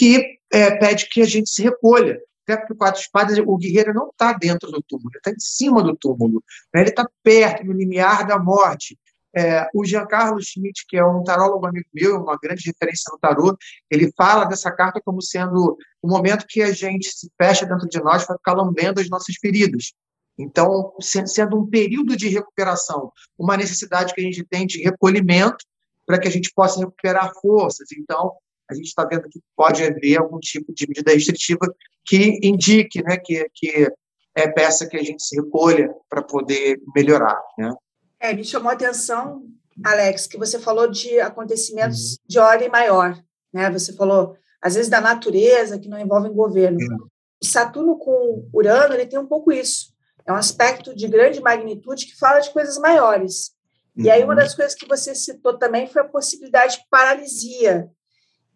que 0.00 0.38
é, 0.50 0.78
pede 0.78 1.10
que 1.10 1.20
a 1.20 1.26
gente 1.26 1.50
se 1.50 1.62
recolha. 1.62 2.18
Até 2.42 2.56
porque 2.56 2.72
o 2.72 2.76
quatro 2.76 2.98
espadas, 2.98 3.38
o 3.38 3.56
guerreiro 3.58 3.92
não 3.92 4.08
está 4.08 4.32
dentro 4.32 4.70
do 4.70 4.82
túmulo, 4.82 5.10
ele 5.10 5.18
está 5.18 5.30
em 5.30 5.38
cima 5.38 5.82
do 5.82 5.94
túmulo, 5.94 6.42
né? 6.74 6.80
ele 6.80 6.88
está 6.88 7.06
perto, 7.22 7.66
no 7.66 7.74
limiar 7.74 8.26
da 8.26 8.38
morte. 8.38 8.98
É, 9.36 9.68
o 9.74 9.84
Giancarlo 9.84 10.40
Schmidt, 10.42 10.86
que 10.88 10.96
é 10.96 11.04
um 11.04 11.22
tarólogo 11.22 11.66
amigo 11.66 11.86
meu, 11.92 12.16
uma 12.16 12.38
grande 12.42 12.64
referência 12.64 13.12
no 13.12 13.18
tarô, 13.18 13.56
ele 13.90 14.10
fala 14.16 14.46
dessa 14.46 14.72
carta 14.72 15.02
como 15.04 15.20
sendo 15.20 15.76
o 16.02 16.08
momento 16.08 16.46
que 16.48 16.62
a 16.62 16.72
gente 16.72 17.10
se 17.12 17.30
fecha 17.36 17.66
dentro 17.66 17.86
de 17.86 18.00
nós 18.00 18.24
para 18.24 18.36
ficar 18.36 18.54
lambendo 18.54 19.02
as 19.02 19.08
nossas 19.10 19.36
feridas. 19.36 19.92
Então, 20.38 20.94
sendo 21.00 21.60
um 21.60 21.68
período 21.68 22.16
de 22.16 22.26
recuperação, 22.26 23.12
uma 23.38 23.56
necessidade 23.56 24.14
que 24.14 24.20
a 24.22 24.24
gente 24.24 24.42
tem 24.44 24.66
de 24.66 24.82
recolhimento 24.82 25.58
para 26.06 26.18
que 26.18 26.26
a 26.26 26.30
gente 26.30 26.50
possa 26.54 26.80
recuperar 26.80 27.32
forças. 27.40 27.92
Então, 27.92 28.32
a 28.70 28.74
gente 28.74 28.86
está 28.86 29.04
vendo 29.04 29.28
que 29.28 29.40
pode 29.56 29.82
haver 29.82 30.18
algum 30.18 30.38
tipo 30.38 30.72
de 30.72 30.86
medida 30.86 31.12
restritiva 31.12 31.74
que 32.04 32.38
indique 32.42 33.02
né, 33.02 33.16
que, 33.16 33.46
que 33.54 33.88
é 34.34 34.48
peça 34.48 34.88
que 34.88 34.96
a 34.96 35.02
gente 35.02 35.22
se 35.22 35.36
recolha 35.36 35.92
para 36.08 36.22
poder 36.22 36.80
melhorar. 36.94 37.40
Né? 37.58 37.72
É, 38.18 38.34
me 38.34 38.44
chamou 38.44 38.70
a 38.70 38.74
atenção 38.74 39.42
Alex, 39.84 40.26
que 40.26 40.38
você 40.38 40.58
falou 40.58 40.88
de 40.90 41.20
acontecimentos 41.20 42.12
uhum. 42.12 42.16
de 42.26 42.38
ordem 42.38 42.68
maior, 42.68 43.18
né? 43.52 43.70
Você 43.70 43.94
falou, 43.94 44.36
às 44.60 44.74
vezes, 44.74 44.90
da 44.90 45.00
natureza, 45.00 45.78
que 45.78 45.88
não 45.88 45.98
envolvem 45.98 46.32
governo. 46.32 46.78
Uhum. 46.78 47.08
Saturno 47.42 47.98
com 47.98 48.48
Urano, 48.52 48.94
ele 48.94 49.06
tem 49.06 49.18
um 49.18 49.26
pouco 49.26 49.50
isso. 49.50 49.92
É 50.26 50.32
um 50.32 50.36
aspecto 50.36 50.94
de 50.94 51.08
grande 51.08 51.40
magnitude 51.40 52.06
que 52.06 52.18
fala 52.18 52.40
de 52.40 52.50
coisas 52.50 52.76
maiores. 52.78 53.52
Uhum. 53.96 54.04
E 54.04 54.10
aí, 54.10 54.22
uma 54.22 54.34
uhum. 54.34 54.38
das 54.38 54.54
coisas 54.54 54.74
que 54.74 54.86
você 54.86 55.14
citou 55.14 55.58
também 55.58 55.86
foi 55.86 56.02
a 56.02 56.08
possibilidade 56.08 56.76
de 56.76 56.84
paralisia. 56.90 57.88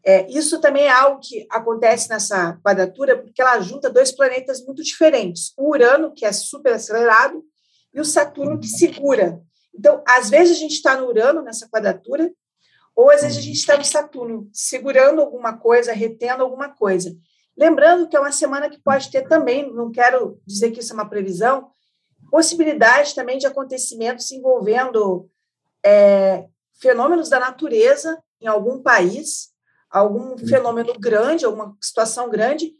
É, 0.06 0.30
isso 0.30 0.60
também 0.60 0.84
é 0.84 0.90
algo 0.90 1.20
que 1.20 1.46
acontece 1.50 2.10
nessa 2.10 2.60
quadratura, 2.62 3.16
porque 3.16 3.40
ela 3.40 3.58
junta 3.60 3.88
dois 3.88 4.12
planetas 4.12 4.62
muito 4.64 4.82
diferentes. 4.82 5.54
O 5.56 5.70
Urano, 5.70 6.12
que 6.12 6.26
é 6.26 6.32
super 6.32 6.74
acelerado, 6.74 7.42
e 7.92 8.00
o 8.00 8.04
Saturno, 8.04 8.60
que 8.60 8.68
segura. 8.68 9.40
Então, 9.74 10.02
às 10.06 10.28
vezes 10.28 10.56
a 10.56 10.60
gente 10.60 10.74
está 10.74 10.96
no 10.96 11.06
Urano, 11.06 11.42
nessa 11.42 11.68
quadratura, 11.68 12.30
ou 12.94 13.10
às 13.10 13.22
vezes 13.22 13.38
a 13.38 13.40
gente 13.40 13.56
está 13.56 13.76
no 13.76 13.84
Saturno, 13.84 14.48
segurando 14.52 15.20
alguma 15.20 15.56
coisa, 15.56 15.92
retendo 15.92 16.42
alguma 16.42 16.68
coisa. 16.68 17.16
Lembrando 17.56 18.08
que 18.08 18.16
é 18.16 18.20
uma 18.20 18.32
semana 18.32 18.68
que 18.68 18.80
pode 18.80 19.10
ter 19.10 19.26
também, 19.26 19.72
não 19.72 19.90
quero 19.90 20.40
dizer 20.46 20.70
que 20.70 20.80
isso 20.80 20.92
é 20.92 20.94
uma 20.94 21.08
previsão, 21.08 21.70
possibilidade 22.30 23.14
também 23.14 23.38
de 23.38 23.46
acontecimentos 23.46 24.30
envolvendo 24.32 25.30
é, 25.84 26.46
fenômenos 26.80 27.28
da 27.28 27.38
natureza 27.38 28.20
em 28.40 28.46
algum 28.46 28.82
país, 28.82 29.53
algum 29.94 30.36
fenômeno 30.36 30.92
grande, 30.98 31.44
alguma 31.44 31.76
situação 31.80 32.28
grande, 32.28 32.72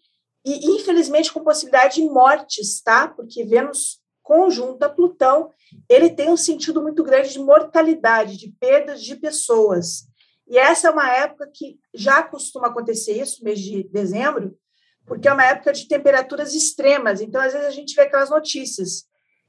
e 0.45 0.73
infelizmente 0.75 1.33
com 1.33 1.45
possibilidade 1.45 2.03
de 2.03 2.09
mortes, 2.09 2.83
tá? 2.83 3.07
Porque 3.07 3.45
Vênus 3.45 4.01
conjunta 4.21 4.91
Plutão, 4.91 5.51
ele 5.89 6.11
tem 6.11 6.29
um 6.29 6.37
sentido 6.37 6.83
muito 6.83 7.05
grande 7.05 7.33
de 7.33 7.39
mortalidade, 7.39 8.37
de 8.37 8.49
perdas 8.59 9.03
de 9.03 9.15
pessoas. 9.15 10.09
E 10.49 10.59
essa 10.59 10.89
é 10.89 10.91
uma 10.91 11.09
época 11.09 11.49
que 11.55 11.79
já 11.95 12.23
costuma 12.23 12.67
acontecer 12.67 13.13
isso, 13.13 13.45
mês 13.45 13.61
de 13.61 13.85
dezembro, 13.85 14.59
porque 15.07 15.29
é 15.29 15.33
uma 15.33 15.45
época 15.45 15.73
de 15.73 15.87
temperaturas 15.87 16.53
extremas. 16.53 17.21
Então, 17.21 17.41
às 17.41 17.53
vezes, 17.53 17.69
a 17.69 17.71
gente 17.71 17.95
vê 17.95 18.03
aquelas 18.03 18.31
notícias. 18.31 19.05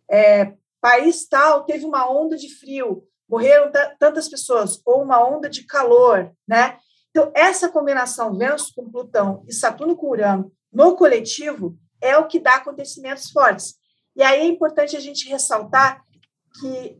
É, 0.09 0.53
país 0.79 1.27
tal 1.27 1.63
teve 1.63 1.83
uma 1.83 2.09
onda 2.11 2.37
de 2.37 2.53
frio, 2.53 3.07
morreram 3.27 3.71
tantas 3.97 4.29
pessoas, 4.29 4.79
ou 4.85 5.01
uma 5.01 5.25
onda 5.25 5.49
de 5.49 5.65
calor, 5.65 6.31
né? 6.47 6.77
Então, 7.15 7.31
essa 7.33 7.69
combinação 7.69 8.37
Vênus 8.37 8.69
com 8.71 8.91
Plutão 8.91 9.41
e 9.47 9.53
Saturno 9.53 9.95
com 9.95 10.09
Urano 10.09 10.51
no 10.69 10.97
coletivo 10.97 11.79
é 12.01 12.17
o 12.17 12.27
que 12.27 12.41
dá 12.41 12.55
acontecimentos 12.55 13.31
fortes. 13.31 13.75
E 14.17 14.21
aí 14.21 14.41
é 14.41 14.43
importante 14.43 14.97
a 14.97 14.99
gente 14.99 15.29
ressaltar 15.29 16.03
que, 16.59 16.99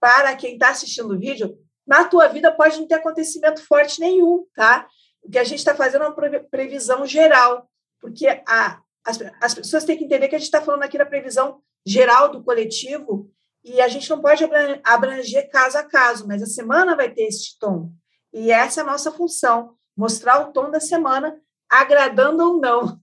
para 0.00 0.34
quem 0.34 0.54
está 0.54 0.70
assistindo 0.70 1.14
o 1.14 1.18
vídeo, 1.18 1.56
na 1.86 2.02
tua 2.02 2.26
vida 2.26 2.50
pode 2.50 2.80
não 2.80 2.88
ter 2.88 2.96
acontecimento 2.96 3.64
forte 3.64 4.00
nenhum, 4.00 4.44
tá? 4.52 4.88
O 5.22 5.30
que 5.30 5.38
a 5.38 5.44
gente 5.44 5.60
está 5.60 5.76
fazendo 5.76 6.06
é 6.06 6.08
uma 6.08 6.40
previsão 6.50 7.06
geral, 7.06 7.70
porque 8.00 8.26
a, 8.48 8.80
as, 9.04 9.16
as 9.40 9.54
pessoas 9.54 9.84
têm 9.84 9.96
que 9.96 10.04
entender 10.06 10.26
que 10.26 10.34
a 10.34 10.38
gente 10.38 10.48
está 10.48 10.60
falando 10.60 10.82
aqui 10.82 10.98
da 10.98 11.06
previsão 11.06 11.62
geral 11.86 12.32
do 12.32 12.42
coletivo 12.42 13.30
e 13.62 13.80
a 13.80 13.86
gente 13.86 14.10
não 14.10 14.20
pode 14.20 14.42
abranger 14.82 15.48
caso 15.50 15.78
a 15.78 15.84
caso, 15.84 16.26
mas 16.26 16.42
a 16.42 16.46
semana 16.46 16.96
vai 16.96 17.14
ter 17.14 17.28
esse 17.28 17.56
tom. 17.60 17.92
E 18.32 18.50
essa 18.50 18.80
é 18.80 18.82
a 18.82 18.86
nossa 18.86 19.10
função, 19.10 19.76
mostrar 19.96 20.40
o 20.40 20.52
tom 20.52 20.70
da 20.70 20.80
semana, 20.80 21.38
agradando 21.68 22.42
ou 22.44 22.60
não 22.60 23.00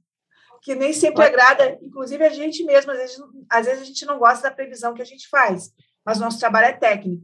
que 0.61 0.75
nem 0.75 0.93
sempre 0.93 1.23
agrada, 1.23 1.77
inclusive 1.81 2.23
a 2.23 2.29
gente 2.29 2.63
mesmo, 2.63 2.91
às 2.91 2.97
vezes, 2.97 3.17
às 3.49 3.65
vezes 3.65 3.81
a 3.81 3.85
gente 3.85 4.05
não 4.05 4.19
gosta 4.19 4.49
da 4.49 4.55
previsão 4.55 4.93
que 4.93 5.01
a 5.01 5.05
gente 5.05 5.27
faz, 5.29 5.71
mas 6.05 6.19
nosso 6.19 6.39
trabalho 6.39 6.67
é 6.67 6.73
técnico. 6.73 7.23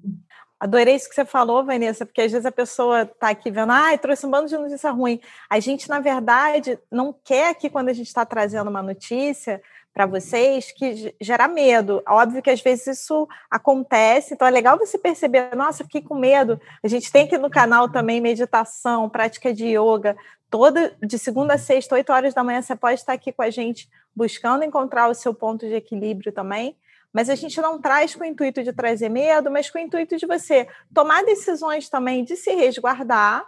Adorei 0.57 0.95
isso 0.95 1.09
que 1.09 1.15
você 1.15 1.25
falou, 1.25 1.65
Vanessa, 1.65 2.05
porque 2.05 2.21
às 2.21 2.31
vezes 2.31 2.45
a 2.45 2.51
pessoa 2.51 3.01
está 3.01 3.29
aqui 3.29 3.51
vendo, 3.51 3.71
ah, 3.71 3.97
trouxe 3.97 4.25
um 4.25 4.31
bando 4.31 4.47
de 4.47 4.57
notícia 4.57 4.89
ruim. 4.89 5.19
A 5.49 5.59
gente, 5.59 5.89
na 5.89 5.99
verdade, 5.99 6.79
não 6.89 7.13
quer 7.13 7.53
que 7.55 7.69
quando 7.69 7.89
a 7.89 7.93
gente 7.93 8.07
está 8.07 8.25
trazendo 8.25 8.69
uma 8.69 8.81
notícia 8.81 9.61
para 9.95 10.05
vocês 10.05 10.73
que 10.73 11.15
gera 11.21 11.47
medo. 11.47 12.03
Óbvio 12.05 12.41
que 12.41 12.49
às 12.49 12.61
vezes 12.61 12.99
isso 12.99 13.25
acontece, 13.49 14.33
então 14.33 14.45
é 14.45 14.51
legal 14.51 14.77
você 14.77 14.97
perceber, 14.97 15.55
nossa, 15.55 15.85
fiquei 15.85 16.01
com 16.01 16.15
medo. 16.15 16.59
A 16.83 16.87
gente 16.89 17.09
tem 17.09 17.23
aqui 17.23 17.37
no 17.37 17.49
canal 17.49 17.87
também 17.89 18.19
meditação, 18.19 19.09
prática 19.09 19.53
de 19.53 19.67
yoga, 19.67 20.17
toda 20.49 20.93
de 21.01 21.17
segunda 21.17 21.53
a 21.53 21.57
sexta, 21.57 21.95
8 21.95 22.11
horas 22.11 22.33
da 22.33 22.43
manhã, 22.43 22.61
você 22.61 22.75
pode 22.75 22.99
estar 22.99 23.13
aqui 23.13 23.31
com 23.31 23.41
a 23.41 23.49
gente 23.49 23.89
buscando 24.13 24.65
encontrar 24.65 25.07
o 25.09 25.15
seu 25.15 25.33
ponto 25.33 25.65
de 25.65 25.75
equilíbrio 25.75 26.33
também. 26.33 26.75
Mas 27.13 27.29
a 27.29 27.35
gente 27.35 27.61
não 27.61 27.79
traz 27.79 28.13
com 28.13 28.25
o 28.25 28.27
intuito 28.27 28.61
de 28.61 28.73
trazer 28.73 29.07
medo, 29.07 29.49
mas 29.49 29.69
com 29.69 29.77
o 29.77 29.81
intuito 29.81 30.17
de 30.17 30.25
você 30.25 30.67
tomar 30.93 31.23
decisões 31.23 31.87
também 31.87 32.25
de 32.25 32.35
se 32.35 32.53
resguardar 32.53 33.47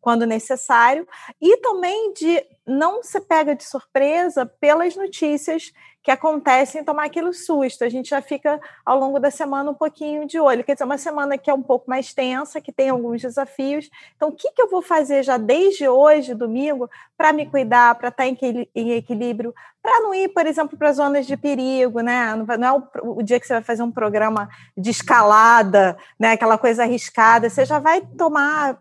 quando 0.00 0.26
necessário 0.26 1.06
e 1.40 1.56
também 1.58 2.12
de 2.12 2.44
não 2.66 3.02
se 3.02 3.20
pega 3.20 3.54
de 3.54 3.64
surpresa 3.64 4.46
pelas 4.46 4.94
notícias 4.96 5.72
que 6.08 6.12
acontecem 6.12 6.82
tomar 6.82 7.04
aquele 7.04 7.34
susto. 7.34 7.84
A 7.84 7.88
gente 7.90 8.08
já 8.08 8.22
fica 8.22 8.58
ao 8.82 8.98
longo 8.98 9.20
da 9.20 9.30
semana 9.30 9.70
um 9.70 9.74
pouquinho 9.74 10.26
de 10.26 10.40
olho. 10.40 10.64
Quer 10.64 10.72
dizer, 10.72 10.86
uma 10.86 10.96
semana 10.96 11.36
que 11.36 11.50
é 11.50 11.52
um 11.52 11.60
pouco 11.62 11.84
mais 11.86 12.14
tensa, 12.14 12.62
que 12.62 12.72
tem 12.72 12.88
alguns 12.88 13.20
desafios. 13.20 13.90
Então, 14.16 14.30
o 14.30 14.32
que, 14.32 14.50
que 14.52 14.62
eu 14.62 14.70
vou 14.70 14.80
fazer 14.80 15.22
já 15.22 15.36
desde 15.36 15.86
hoje, 15.86 16.32
domingo, 16.32 16.88
para 17.14 17.30
me 17.30 17.44
cuidar, 17.44 17.94
para 17.96 18.08
estar 18.08 18.24
tá 18.24 18.26
em 18.26 18.92
equilíbrio, 18.92 19.54
para 19.82 20.00
não 20.00 20.14
ir, 20.14 20.30
por 20.30 20.46
exemplo, 20.46 20.78
para 20.78 20.94
zonas 20.94 21.26
de 21.26 21.36
perigo, 21.36 22.00
né? 22.00 22.34
Não 22.58 22.66
é 22.66 22.82
o, 23.02 23.22
dia 23.22 23.38
que 23.38 23.46
você 23.46 23.52
vai 23.52 23.62
fazer 23.62 23.82
um 23.82 23.92
programa 23.92 24.48
de 24.74 24.88
escalada, 24.88 25.94
né? 26.18 26.32
Aquela 26.32 26.56
coisa 26.56 26.84
arriscada. 26.84 27.50
Você 27.50 27.66
já 27.66 27.78
vai 27.78 28.00
tomar 28.00 28.78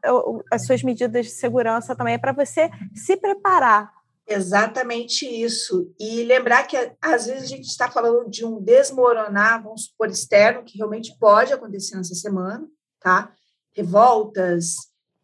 as 0.49 0.65
suas 0.65 0.81
medidas 0.81 1.25
de 1.25 1.31
segurança 1.33 1.93
também 1.93 2.17
para 2.17 2.31
você 2.31 2.71
se 2.95 3.17
preparar 3.17 3.96
Exatamente 4.27 5.25
isso. 5.25 5.93
E 5.97 6.23
lembrar 6.23 6.67
que 6.67 6.75
às 7.01 7.27
vezes 7.27 7.43
a 7.43 7.47
gente 7.47 7.67
está 7.67 7.89
falando 7.89 8.29
de 8.29 8.45
um 8.45 8.61
desmoronar, 8.61 9.63
vamos 9.63 9.85
supor, 9.85 10.09
externo, 10.09 10.65
que 10.65 10.77
realmente 10.77 11.17
pode 11.17 11.53
acontecer 11.53 11.95
nessa 11.95 12.13
semana, 12.13 12.67
tá? 12.99 13.31
Revoltas, 13.73 14.75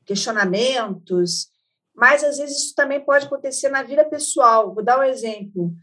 questionamentos, 0.06 1.50
mas 1.94 2.24
às 2.24 2.38
vezes 2.38 2.58
isso 2.58 2.76
também 2.76 3.04
pode 3.04 3.26
acontecer 3.26 3.68
na 3.70 3.84
vida 3.84 4.06
pessoal. 4.06 4.74
Vou 4.74 4.84
dar 4.84 5.00
um 5.00 5.04
exemplo. 5.04 5.74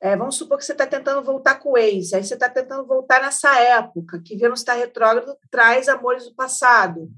É, 0.00 0.16
vamos 0.16 0.36
supor 0.36 0.56
que 0.56 0.64
você 0.64 0.72
está 0.72 0.86
tentando 0.86 1.22
voltar 1.22 1.56
com 1.56 1.72
o 1.72 1.78
ex, 1.78 2.14
aí 2.14 2.24
você 2.24 2.32
está 2.32 2.48
tentando 2.48 2.86
voltar 2.86 3.20
nessa 3.20 3.54
época, 3.60 4.22
que 4.24 4.34
Vênus 4.34 4.60
está 4.60 4.72
retrógrado, 4.72 5.36
traz 5.50 5.88
amores 5.88 6.24
do 6.24 6.34
passado. 6.34 7.10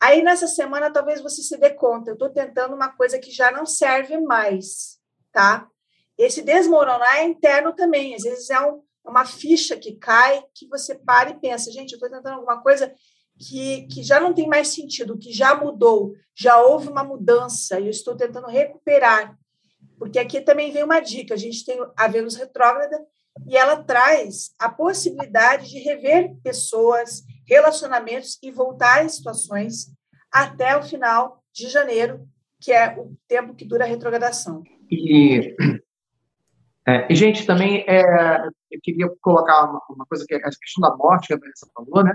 Aí 0.00 0.22
nessa 0.22 0.46
semana 0.46 0.90
talvez 0.90 1.20
você 1.20 1.42
se 1.42 1.58
dê 1.58 1.70
conta, 1.70 2.10
eu 2.10 2.14
estou 2.14 2.30
tentando 2.30 2.74
uma 2.74 2.88
coisa 2.88 3.18
que 3.18 3.30
já 3.30 3.50
não 3.50 3.66
serve 3.66 4.18
mais, 4.18 4.98
tá? 5.30 5.68
Esse 6.16 6.42
desmoronar 6.42 7.16
é 7.16 7.24
interno 7.24 7.74
também, 7.74 8.14
às 8.14 8.22
vezes 8.22 8.48
é 8.50 8.60
um, 8.60 8.82
uma 9.04 9.26
ficha 9.26 9.76
que 9.76 9.92
cai, 9.92 10.42
que 10.54 10.66
você 10.68 10.94
para 10.94 11.30
e 11.30 11.38
pensa, 11.38 11.70
gente, 11.70 11.92
eu 11.92 11.96
estou 11.96 12.10
tentando 12.10 12.34
alguma 12.34 12.62
coisa 12.62 12.92
que, 13.38 13.86
que 13.86 14.02
já 14.02 14.20
não 14.20 14.34
tem 14.34 14.46
mais 14.46 14.68
sentido, 14.68 15.18
que 15.18 15.32
já 15.32 15.54
mudou, 15.54 16.14
já 16.34 16.60
houve 16.62 16.88
uma 16.88 17.02
mudança, 17.02 17.80
e 17.80 17.84
eu 17.84 17.90
estou 17.90 18.14
tentando 18.14 18.46
recuperar. 18.46 19.34
Porque 19.98 20.18
aqui 20.18 20.40
também 20.40 20.70
vem 20.70 20.84
uma 20.84 21.00
dica, 21.00 21.34
a 21.34 21.38
gente 21.38 21.64
tem 21.64 21.78
a 21.96 22.06
Vênus 22.06 22.36
retrógrada, 22.36 22.98
e 23.46 23.56
ela 23.56 23.82
traz 23.82 24.54
a 24.58 24.68
possibilidade 24.68 25.70
de 25.70 25.78
rever 25.78 26.34
pessoas, 26.42 27.22
relacionamentos 27.50 28.38
e 28.40 28.52
voltar 28.52 29.04
em 29.04 29.08
situações 29.08 29.92
até 30.30 30.76
o 30.76 30.82
final 30.84 31.42
de 31.52 31.68
janeiro, 31.68 32.28
que 32.60 32.70
é 32.70 32.96
o 32.96 33.16
tempo 33.26 33.54
que 33.54 33.64
dura 33.64 33.84
a 33.84 33.88
retrogradação. 33.88 34.62
E, 34.88 35.56
é, 36.86 37.12
gente, 37.12 37.44
também 37.44 37.84
é, 37.88 38.46
eu 38.70 38.80
queria 38.80 39.10
colocar 39.20 39.64
uma, 39.64 39.82
uma, 39.90 40.06
coisa 40.06 40.24
que 40.26 40.34
é 40.34 40.38
a 40.38 40.42
questão 40.42 40.88
da 40.88 40.96
morte 40.96 41.26
que 41.26 41.34
a 41.34 41.38
Vanessa 41.38 41.68
falou, 41.74 42.04
né? 42.04 42.14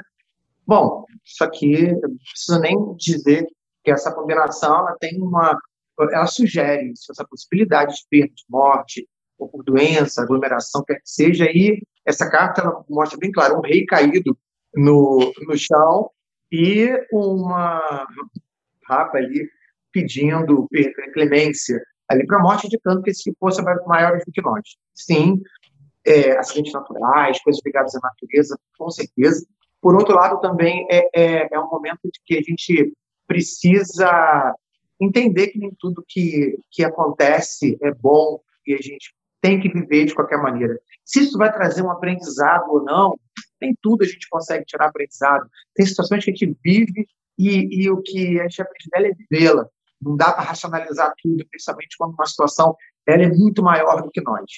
Bom, 0.66 1.04
isso 1.24 1.44
aqui, 1.44 1.84
eu 1.84 2.10
não 2.10 2.18
preciso 2.18 2.60
nem 2.62 2.96
dizer 2.96 3.46
que 3.84 3.92
essa 3.92 4.14
combinação 4.14 4.80
ela 4.80 4.96
tem 5.00 5.22
uma. 5.22 5.58
Ela 6.00 6.28
sugere 6.28 6.92
essa 7.10 7.26
possibilidade 7.26 7.96
de 7.96 8.02
perda 8.10 8.34
de 8.34 8.44
morte, 8.50 9.08
ou 9.38 9.50
por 9.50 9.64
doença, 9.64 10.22
aglomeração, 10.22 10.84
quer 10.84 10.96
que 10.96 11.10
seja, 11.10 11.46
e 11.46 11.82
essa 12.06 12.30
carta 12.30 12.64
mostra 12.90 13.18
bem 13.18 13.32
claro 13.32 13.58
um 13.58 13.62
rei 13.62 13.86
caído 13.86 14.38
no, 14.76 15.34
no 15.48 15.58
chão 15.58 16.10
e 16.52 16.90
uma 17.12 18.08
rapa 18.88 19.18
ali 19.18 19.50
pedindo 19.92 20.68
clemência 21.14 21.82
ali 22.08 22.26
para 22.26 22.38
a 22.38 22.42
morte, 22.42 22.68
indicando 22.68 23.02
que 23.02 23.10
esse 23.10 23.34
fosse 23.40 23.62
maior 23.88 24.18
do 24.18 24.32
que 24.32 24.42
nós. 24.42 24.76
Sim, 24.94 25.42
é, 26.06 26.38
acidentes 26.38 26.74
naturais, 26.74 27.42
coisas 27.42 27.62
ligadas 27.66 27.96
à 27.96 28.00
natureza, 28.02 28.58
com 28.78 28.90
certeza. 28.92 29.46
Por 29.82 29.96
outro 29.96 30.16
lado, 30.16 30.40
também 30.40 30.86
é, 30.90 31.10
é, 31.16 31.50
é 31.52 31.60
um 31.60 31.70
momento 31.70 32.02
de 32.04 32.20
que 32.26 32.38
a 32.38 32.42
gente 32.42 32.94
precisa 33.28 34.54
entender 35.00 35.48
que 35.48 35.60
nem 35.60 35.72
tudo 35.80 36.06
que, 36.08 36.58
que 36.72 36.84
acontece 36.84 37.78
é 37.82 37.92
bom 37.92 38.40
e 38.68 38.74
a 38.74 38.78
gente 38.78 39.14
tem 39.46 39.60
que 39.60 39.70
viver 39.70 40.06
de 40.06 40.16
qualquer 40.16 40.42
maneira. 40.42 40.76
Se 41.04 41.20
isso 41.20 41.38
vai 41.38 41.54
trazer 41.54 41.84
um 41.84 41.92
aprendizado 41.92 42.68
ou 42.68 42.84
não, 42.84 43.16
nem 43.62 43.78
tudo 43.80 44.04
a 44.04 44.08
gente 44.08 44.28
consegue 44.28 44.66
tirar 44.66 44.88
aprendizado. 44.88 45.48
Tem 45.76 45.86
situações 45.86 46.26
que 46.26 46.32
a 46.32 46.34
gente 46.34 46.58
vive 46.64 47.08
e, 47.38 47.84
e 47.84 47.92
o 47.92 48.02
que 48.02 48.40
a 48.40 48.44
gente 48.44 48.64
aprende 48.64 48.90
dela 48.92 49.08
é 49.08 49.12
vivê-la. 49.14 49.70
Não 50.02 50.18
dá 50.18 50.34
para 50.34 50.46
racionalizar 50.46 51.14
tudo, 51.22 51.46
principalmente 51.48 51.96
quando 51.96 52.16
uma 52.16 52.26
situação 52.26 52.76
ela 53.08 53.22
é 53.22 53.28
muito 53.28 53.62
maior 53.62 54.02
do 54.02 54.10
que 54.10 54.20
nós. 54.22 54.50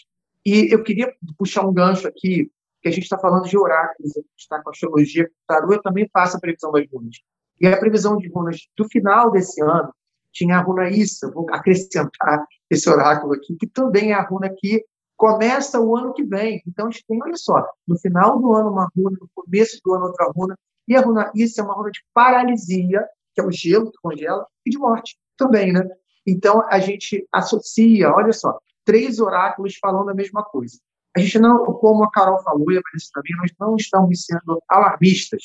E 0.46 0.74
eu 0.74 0.82
queria 0.82 1.14
puxar 1.38 1.68
um 1.68 1.74
gancho 1.74 2.08
aqui, 2.08 2.50
que 2.82 2.88
a 2.88 2.92
gente 2.92 3.04
está 3.04 3.18
falando 3.18 3.46
de 3.46 3.58
oráculos, 3.58 4.16
a 4.16 4.22
gente 4.22 4.32
está 4.38 4.62
com 4.62 4.70
astrologia, 4.70 5.30
tarô, 5.46 5.74
eu 5.74 5.82
também 5.82 6.10
faço 6.14 6.38
a 6.38 6.40
previsão 6.40 6.72
das 6.72 6.86
runas. 6.90 7.18
E 7.60 7.68
a 7.68 7.78
previsão 7.78 8.16
de 8.16 8.30
runas 8.30 8.70
do 8.78 8.88
final 8.88 9.32
desse 9.32 9.62
ano 9.62 9.94
tinha 10.38 10.58
a 10.58 10.62
runa 10.62 10.90
Issa, 10.90 11.32
vou 11.32 11.48
acrescentar 11.52 12.46
esse 12.70 12.88
oráculo 12.88 13.34
aqui, 13.34 13.56
que 13.56 13.66
também 13.66 14.12
é 14.12 14.14
a 14.14 14.22
runa 14.22 14.54
que 14.56 14.86
começa 15.16 15.82
o 15.82 15.96
ano 15.96 16.14
que 16.14 16.24
vem. 16.24 16.62
Então, 16.68 16.88
a 16.88 16.92
gente 16.92 17.06
tem, 17.08 17.20
olha 17.22 17.36
só, 17.36 17.66
no 17.88 17.98
final 17.98 18.40
do 18.40 18.54
ano 18.54 18.70
uma 18.70 18.88
runa, 18.96 19.18
no 19.20 19.28
começo 19.34 19.80
do 19.84 19.94
ano 19.96 20.06
outra 20.06 20.32
runa, 20.36 20.56
e 20.88 20.96
a 20.96 21.02
runa 21.02 21.32
Issa 21.36 21.62
é 21.62 21.64
uma 21.64 21.74
runa 21.74 21.90
de 21.90 22.00
paralisia, 22.14 23.04
que 23.34 23.42
é 23.42 23.44
o 23.44 23.52
gelo 23.52 23.92
que 23.92 23.98
congela, 24.02 24.46
e 24.66 24.70
de 24.70 24.78
morte 24.78 25.18
também, 25.36 25.74
né? 25.74 25.84
Então, 26.26 26.64
a 26.70 26.80
gente 26.80 27.28
associa, 27.32 28.12
olha 28.12 28.32
só, 28.32 28.60
três 28.86 29.20
oráculos 29.20 29.76
falando 29.82 30.10
a 30.10 30.14
mesma 30.14 30.44
coisa. 30.44 30.78
A 31.16 31.20
gente 31.20 31.40
não, 31.40 31.66
como 31.66 32.04
a 32.04 32.12
Carol 32.12 32.42
falou 32.44 32.72
e 32.72 32.78
a 32.78 32.82
Vanessa 32.82 33.10
também, 33.12 33.36
nós 33.38 33.52
não 33.60 33.76
estamos 33.76 34.26
sendo 34.26 34.62
alarmistas. 34.70 35.42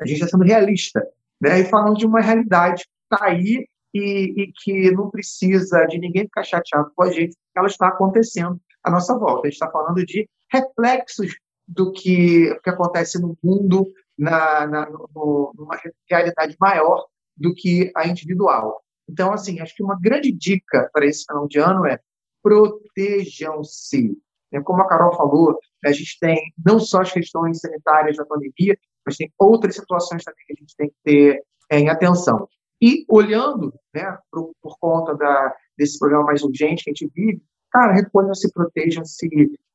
A 0.00 0.06
gente 0.06 0.16
está 0.16 0.28
sendo 0.28 0.44
realista, 0.44 1.06
né? 1.40 1.60
E 1.60 1.64
falando 1.64 1.98
de 1.98 2.06
uma 2.06 2.20
realidade 2.20 2.84
que 2.84 3.14
está 3.14 3.26
aí 3.26 3.66
e, 3.94 4.42
e, 4.42 4.52
que 4.52 4.90
não 4.92 5.10
precisa 5.10 5.84
de 5.86 5.98
ninguém 5.98 6.24
ficar 6.24 6.44
chateado 6.44 6.90
com 6.94 7.02
a 7.02 7.10
gente, 7.10 7.36
ela 7.56 7.66
está 7.66 7.88
acontecendo 7.88 8.60
à 8.84 8.90
nossa 8.90 9.16
volta. 9.18 9.46
A 9.46 9.50
gente 9.50 9.54
está 9.54 9.70
falando 9.70 10.04
de 10.04 10.28
reflexos 10.52 11.36
do 11.66 11.92
que, 11.92 12.54
que 12.62 12.70
acontece 12.70 13.20
no 13.20 13.36
mundo, 13.42 13.86
na, 14.18 14.66
na 14.66 14.90
no, 14.90 15.52
numa 15.56 15.78
realidade 16.08 16.56
maior 16.60 17.06
do 17.36 17.54
que 17.54 17.90
a 17.96 18.06
individual. 18.06 18.82
Então, 19.08 19.32
assim, 19.32 19.60
acho 19.60 19.74
que 19.74 19.82
uma 19.82 19.98
grande 19.98 20.30
dica 20.30 20.88
para 20.92 21.06
esse 21.06 21.24
final 21.24 21.48
de 21.48 21.58
ano 21.58 21.86
é 21.86 21.98
protejam-se. 22.42 24.16
Né, 24.52 24.60
como 24.62 24.82
a 24.82 24.88
Carol 24.88 25.16
falou, 25.16 25.58
a 25.84 25.92
gente 25.92 26.18
tem 26.20 26.52
não 26.64 26.78
só 26.78 27.00
as 27.00 27.12
questões 27.12 27.60
sanitárias 27.60 28.16
da 28.16 28.24
pandemia, 28.24 28.76
mas 29.04 29.16
tem 29.16 29.32
outras 29.38 29.76
situações 29.76 30.24
também 30.24 30.44
que 30.46 30.52
a 30.52 30.60
gente 30.60 30.76
tem 30.76 30.88
que 30.88 30.96
ter 31.04 31.42
é, 31.70 31.78
em 31.78 31.88
atenção. 31.88 32.48
E 32.80 33.04
olhando 33.08 33.72
né, 33.94 34.16
por, 34.30 34.52
por 34.62 34.78
conta 34.78 35.14
da, 35.14 35.54
desse 35.76 35.98
programa 35.98 36.26
mais 36.26 36.42
urgente 36.42 36.84
que 36.84 36.90
a 36.90 36.94
gente 36.94 37.12
vive, 37.14 37.42
cara, 37.70 37.92
recolham-se, 37.92 38.52
protejam-se. 38.52 39.26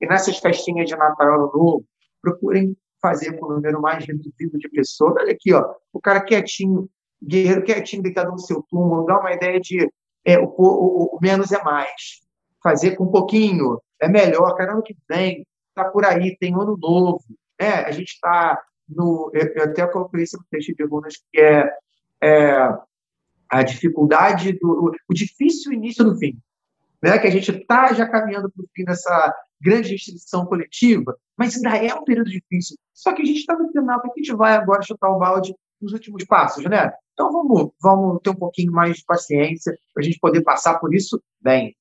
E 0.01 0.07
nessas 0.07 0.37
festinhas 0.39 0.87
de 0.87 0.95
Natal 0.95 1.33
Ano 1.33 1.51
Novo, 1.53 1.85
procurem 2.21 2.75
fazer 3.01 3.37
com 3.37 3.45
o 3.45 3.53
número 3.55 3.79
mais 3.79 4.03
reduzido 4.05 4.57
de 4.57 4.67
pessoas. 4.69 5.15
Olha 5.17 5.31
aqui, 5.31 5.53
ó, 5.53 5.73
o 5.93 6.01
cara 6.01 6.21
quietinho, 6.21 6.89
guerreiro 7.21 7.63
quietinho, 7.63 8.01
deitado 8.01 8.31
no 8.31 8.39
seu 8.39 8.63
túmulo, 8.69 9.05
dá 9.05 9.19
uma 9.19 9.33
ideia 9.33 9.59
de 9.59 9.87
é, 10.25 10.39
o, 10.39 10.45
o, 10.57 11.15
o, 11.15 11.19
menos 11.21 11.51
é 11.51 11.61
mais. 11.63 12.21
Fazer 12.63 12.95
com 12.95 13.03
um 13.03 13.11
pouquinho 13.11 13.79
é 14.01 14.07
melhor. 14.09 14.55
Cara, 14.55 14.73
ano 14.73 14.81
que 14.81 14.97
vem, 15.07 15.45
tá 15.75 15.85
por 15.85 16.03
aí, 16.03 16.35
tem 16.37 16.53
ano 16.55 16.75
novo. 16.75 17.23
Né? 17.61 17.69
A 17.85 17.91
gente 17.91 18.13
está 18.13 18.59
no. 18.89 19.29
Eu, 19.33 19.53
eu, 19.53 19.63
até 19.65 19.85
coloquei 19.85 20.23
esse 20.23 20.37
texto 20.49 20.73
de 20.75 20.83
runas 20.83 21.15
que 21.31 21.39
é, 21.39 21.71
é 22.23 22.77
a 23.59 23.63
dificuldade, 23.63 24.53
do, 24.53 24.91
o 25.09 25.13
difícil 25.13 25.71
início 25.71 26.03
do 26.03 26.17
fim. 26.17 26.37
Né? 27.01 27.17
Que 27.17 27.27
a 27.27 27.31
gente 27.31 27.51
está 27.51 27.93
já 27.93 28.07
caminhando 28.07 28.51
para 28.51 28.63
o 28.63 28.69
fim 28.73 28.83
dessa 28.83 29.33
grande 29.61 29.91
restrição 29.91 30.45
coletiva, 30.45 31.15
mas 31.37 31.55
ainda 31.55 31.77
é 31.77 31.93
um 31.93 32.03
período 32.03 32.29
difícil. 32.29 32.75
Só 32.93 33.13
que 33.13 33.21
a 33.21 33.25
gente 33.25 33.39
está 33.39 33.57
no 33.57 33.71
final, 33.71 34.01
porque 34.01 34.19
a 34.19 34.23
gente 34.23 34.35
vai 34.35 34.53
agora 34.53 34.81
chutar 34.81 35.09
o 35.09 35.19
balde 35.19 35.55
nos 35.81 35.93
últimos 35.93 36.25
passos, 36.25 36.63
né? 36.65 36.91
Então 37.13 37.31
vamos, 37.31 37.71
vamos 37.81 38.19
ter 38.21 38.31
um 38.31 38.35
pouquinho 38.35 38.71
mais 38.71 38.97
de 38.97 39.05
paciência 39.05 39.77
para 39.93 40.01
a 40.01 40.05
gente 40.05 40.19
poder 40.19 40.41
passar 40.41 40.79
por 40.79 40.93
isso 40.93 41.21
bem. 41.41 41.75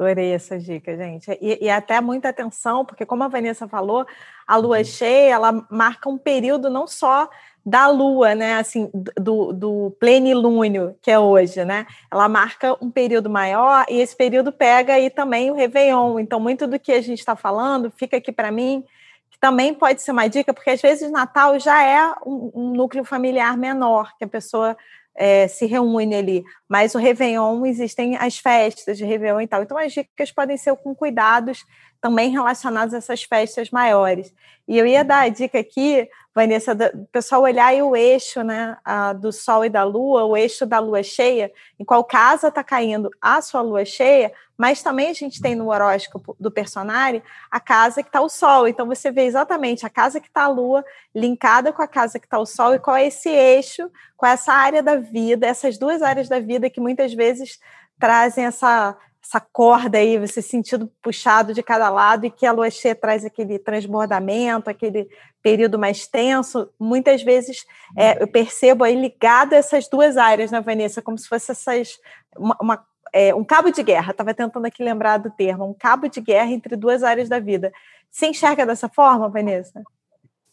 Adorei 0.00 0.32
essa 0.32 0.58
dica, 0.58 0.96
gente. 0.96 1.30
E, 1.42 1.66
e, 1.66 1.68
até 1.68 2.00
muita 2.00 2.30
atenção, 2.30 2.86
porque 2.86 3.04
como 3.04 3.22
a 3.22 3.28
Vanessa 3.28 3.68
falou, 3.68 4.06
a 4.46 4.56
lua 4.56 4.78
uhum. 4.78 4.84
cheia, 4.84 5.34
ela 5.34 5.66
marca 5.70 6.08
um 6.08 6.16
período 6.16 6.70
não 6.70 6.86
só 6.86 7.28
da 7.64 7.86
lua, 7.86 8.34
né, 8.34 8.54
assim, 8.54 8.90
do, 8.94 9.52
do 9.52 9.94
plenilúnio, 10.00 10.96
que 11.02 11.10
é 11.10 11.18
hoje, 11.18 11.62
né, 11.66 11.86
ela 12.10 12.26
marca 12.30 12.74
um 12.80 12.90
período 12.90 13.28
maior 13.28 13.84
e 13.90 14.00
esse 14.00 14.16
período 14.16 14.50
pega 14.50 14.94
aí 14.94 15.10
também 15.10 15.50
o 15.50 15.54
Réveillon. 15.54 16.18
Então, 16.18 16.40
muito 16.40 16.66
do 16.66 16.78
que 16.78 16.92
a 16.92 17.02
gente 17.02 17.18
está 17.18 17.36
falando 17.36 17.92
fica 17.94 18.16
aqui 18.16 18.32
para 18.32 18.50
mim, 18.50 18.82
que 19.30 19.38
também 19.38 19.74
pode 19.74 20.00
ser 20.00 20.12
uma 20.12 20.28
dica, 20.28 20.54
porque 20.54 20.70
às 20.70 20.80
vezes 20.80 21.10
Natal 21.10 21.58
já 21.58 21.84
é 21.84 22.14
um, 22.24 22.50
um 22.54 22.72
núcleo 22.72 23.04
familiar 23.04 23.54
menor, 23.54 24.16
que 24.16 24.24
a 24.24 24.28
pessoa 24.28 24.74
é, 25.14 25.48
se 25.48 25.66
reúne 25.66 26.14
ali. 26.14 26.44
Mas 26.68 26.94
o 26.94 26.98
Réveillon, 26.98 27.64
existem 27.66 28.16
as 28.16 28.38
festas 28.38 28.96
de 28.96 29.04
Réveillon 29.04 29.40
e 29.40 29.46
tal. 29.46 29.62
Então, 29.62 29.76
as 29.76 29.92
dicas 29.92 30.32
podem 30.32 30.56
ser 30.56 30.74
com 30.76 30.94
cuidados 30.94 31.64
também 32.00 32.30
relacionados 32.30 32.94
a 32.94 32.98
essas 32.98 33.22
festas 33.22 33.70
maiores. 33.70 34.32
E 34.66 34.78
eu 34.78 34.86
ia 34.86 35.04
dar 35.04 35.22
a 35.22 35.28
dica 35.28 35.58
aqui, 35.58 36.08
Vanessa, 36.34 36.74
do 36.74 37.06
pessoal 37.10 37.42
olhar 37.42 37.74
o 37.82 37.96
eixo 37.96 38.42
né, 38.42 38.76
a, 38.84 39.12
do 39.12 39.32
Sol 39.32 39.64
e 39.64 39.68
da 39.68 39.82
Lua, 39.82 40.24
o 40.24 40.36
eixo 40.36 40.64
da 40.64 40.78
Lua 40.78 41.02
cheia, 41.02 41.52
em 41.78 41.84
qual 41.84 42.04
casa 42.04 42.48
está 42.48 42.62
caindo 42.62 43.10
a 43.20 43.42
sua 43.42 43.60
Lua 43.60 43.84
cheia, 43.84 44.32
mas 44.56 44.82
também 44.82 45.08
a 45.08 45.12
gente 45.12 45.40
tem 45.40 45.56
no 45.56 45.70
horóscopo 45.70 46.36
do 46.38 46.50
personagem 46.50 47.22
a 47.50 47.58
casa 47.58 48.02
que 48.02 48.08
está 48.08 48.20
o 48.20 48.28
Sol. 48.28 48.68
Então 48.68 48.86
você 48.86 49.10
vê 49.10 49.22
exatamente 49.22 49.84
a 49.84 49.90
casa 49.90 50.20
que 50.20 50.28
está 50.28 50.44
a 50.44 50.48
Lua 50.48 50.84
linkada 51.12 51.72
com 51.72 51.82
a 51.82 51.88
casa 51.88 52.20
que 52.20 52.26
está 52.26 52.38
o 52.38 52.46
Sol 52.46 52.74
e 52.74 52.78
qual 52.78 52.96
é 52.96 53.06
esse 53.06 53.28
eixo, 53.28 53.90
qual 54.16 54.30
é 54.30 54.34
essa 54.34 54.52
área 54.52 54.82
da 54.82 54.96
vida, 54.96 55.46
essas 55.46 55.78
duas 55.78 56.00
áreas 56.00 56.28
da 56.28 56.38
vida 56.38 56.70
que 56.70 56.80
muitas 56.80 57.12
vezes 57.12 57.58
trazem 57.98 58.44
essa 58.44 58.96
essa 59.22 59.40
corda 59.40 59.98
aí, 59.98 60.18
você 60.18 60.40
sentido 60.40 60.90
puxado 61.02 61.52
de 61.52 61.62
cada 61.62 61.90
lado 61.90 62.26
e 62.26 62.30
que 62.30 62.46
a 62.46 62.52
lua 62.52 62.70
cheia 62.70 62.94
traz 62.94 63.24
aquele 63.24 63.58
transbordamento, 63.58 64.70
aquele 64.70 65.08
período 65.42 65.78
mais 65.78 66.06
tenso, 66.06 66.68
muitas 66.78 67.22
vezes 67.22 67.64
é, 67.96 68.22
eu 68.22 68.26
percebo 68.26 68.84
aí 68.84 68.94
ligado 68.94 69.52
essas 69.52 69.88
duas 69.88 70.16
áreas, 70.16 70.50
né, 70.50 70.60
Vanessa, 70.60 71.02
como 71.02 71.18
se 71.18 71.28
fosse 71.28 71.52
essas 71.52 71.98
uma, 72.36 72.56
uma 72.60 72.86
é, 73.12 73.34
um 73.34 73.44
cabo 73.44 73.70
de 73.70 73.82
guerra, 73.82 74.12
estava 74.12 74.32
tentando 74.32 74.64
aqui 74.64 74.82
lembrar 74.82 75.18
do 75.18 75.30
termo, 75.30 75.68
um 75.68 75.74
cabo 75.74 76.08
de 76.08 76.20
guerra 76.20 76.50
entre 76.50 76.76
duas 76.76 77.02
áreas 77.02 77.28
da 77.28 77.40
vida. 77.40 77.72
Você 78.10 78.26
enxerga 78.26 78.64
dessa 78.64 78.88
forma, 78.88 79.28
Vanessa? 79.28 79.82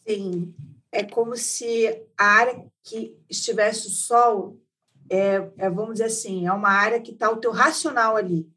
Sim, 0.06 0.54
é 0.90 1.04
como 1.04 1.36
se 1.36 2.02
a 2.16 2.24
área 2.24 2.64
que 2.82 3.16
estivesse 3.28 3.86
o 3.86 3.90
sol, 3.90 4.56
é, 5.10 5.48
é 5.56 5.70
vamos 5.70 5.94
dizer 5.94 6.04
assim, 6.04 6.46
é 6.46 6.52
uma 6.52 6.70
área 6.70 7.00
que 7.00 7.12
está 7.12 7.30
o 7.30 7.36
teu 7.36 7.52
racional 7.52 8.16
ali. 8.16 8.48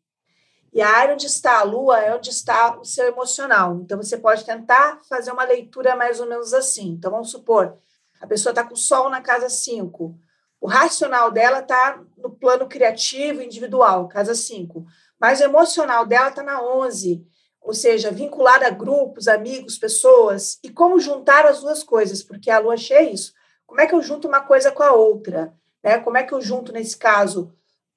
E 0.73 0.81
a 0.81 0.89
área 0.89 1.13
onde 1.13 1.25
está 1.25 1.59
a 1.59 1.63
lua 1.63 1.99
é 1.99 2.15
onde 2.15 2.29
está 2.29 2.79
o 2.79 2.85
seu 2.85 3.07
emocional. 3.07 3.75
Então, 3.81 3.97
você 3.97 4.17
pode 4.17 4.45
tentar 4.45 5.01
fazer 5.09 5.31
uma 5.31 5.43
leitura 5.43 5.95
mais 5.95 6.19
ou 6.19 6.27
menos 6.27 6.53
assim. 6.53 6.89
Então, 6.91 7.11
vamos 7.11 7.29
supor, 7.29 7.77
a 8.21 8.27
pessoa 8.27 8.51
está 8.51 8.63
com 8.63 8.73
o 8.73 8.77
sol 8.77 9.09
na 9.09 9.19
casa 9.19 9.49
5. 9.49 10.15
O 10.61 10.67
racional 10.67 11.31
dela 11.31 11.59
está 11.59 12.01
no 12.17 12.29
plano 12.29 12.67
criativo, 12.67 13.41
individual, 13.41 14.07
casa 14.07 14.35
5. 14.35 14.85
Mas 15.19 15.41
o 15.41 15.43
emocional 15.43 16.05
dela 16.05 16.29
está 16.29 16.43
na 16.43 16.63
11, 16.63 17.25
ou 17.59 17.73
seja, 17.73 18.11
vinculada 18.11 18.67
a 18.67 18.69
grupos, 18.69 19.27
amigos, 19.27 19.77
pessoas. 19.77 20.59
E 20.63 20.69
como 20.69 20.99
juntar 20.99 21.45
as 21.45 21.61
duas 21.61 21.83
coisas? 21.83 22.23
Porque 22.23 22.49
a 22.49 22.59
lua 22.59 22.77
cheia 22.77 22.99
é 22.99 23.11
isso. 23.11 23.33
Como 23.65 23.81
é 23.81 23.87
que 23.87 23.95
eu 23.95 24.01
junto 24.01 24.27
uma 24.27 24.41
coisa 24.41 24.71
com 24.71 24.83
a 24.83 24.93
outra? 24.93 25.53
Né? 25.83 25.97
Como 25.99 26.17
é 26.17 26.23
que 26.23 26.33
eu 26.33 26.41
junto, 26.41 26.71
nesse 26.71 26.95
caso, 26.97 27.51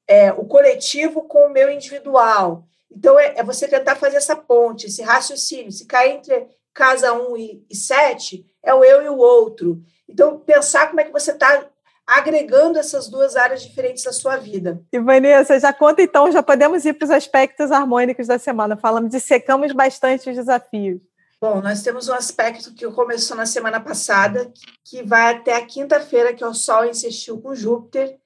é, 0.09 0.33
o 0.33 0.45
coletivo 0.45 1.23
com 1.23 1.47
o 1.47 1.53
meu 1.53 1.71
individual. 1.71 2.65
Então, 2.91 3.19
é, 3.19 3.35
é, 3.37 3.43
você 3.43 3.67
tentar 3.67 3.97
fazer 3.97 4.17
essa 4.17 4.37
ponte, 4.37 4.87
esse 4.87 5.03
raciocínio. 5.03 5.73
Se 5.73 5.87
cair 5.87 6.13
entre 6.13 6.47
casa 6.73 7.13
1 7.13 7.37
e, 7.37 7.67
e 7.71 7.77
7, 7.77 8.47
é 8.63 8.75
o 8.75 8.85
eu 8.85 9.03
e 9.03 9.09
o 9.09 9.19
outro. 9.19 9.83
Então, 10.09 10.39
pensar 10.39 10.89
como 10.89 11.01
é 11.01 11.05
que 11.05 11.13
você 11.13 11.33
está 11.33 11.67
agregando 12.07 12.79
essas 12.79 13.09
duas 13.09 13.35
áreas 13.35 13.63
diferentes 13.63 14.05
da 14.05 14.13
sua 14.13 14.37
vida. 14.37 14.83
E 14.93 14.99
Vanessa, 14.99 15.59
já 15.59 15.73
conta 15.73 16.03
então, 16.03 16.31
já 16.31 16.43
podemos 16.43 16.85
ir 16.85 16.93
para 16.93 17.07
os 17.07 17.11
aspectos 17.11 17.73
harmônicos 17.73 18.27
da 18.27 18.39
semana. 18.39 18.77
Falamos, 18.77 19.11
dissecamos 19.11 19.73
bastante 19.73 20.29
os 20.29 20.37
desafios. 20.37 21.01
Bom, 21.41 21.61
nós 21.61 21.83
temos 21.83 22.09
um 22.09 22.15
aspecto 22.15 22.73
que 22.75 22.91
começou 22.91 23.37
na 23.37 23.47
semana 23.47 23.81
passada, 23.81 24.51
que 24.85 25.03
vai 25.03 25.35
até 25.35 25.55
a 25.55 25.65
quinta-feira, 25.65 26.33
que 26.33 26.45
é 26.45 26.47
o 26.47 26.55
Sol 26.55 26.85
insistiu 26.87 27.41
com 27.41 27.55
Júpiter, 27.55 28.19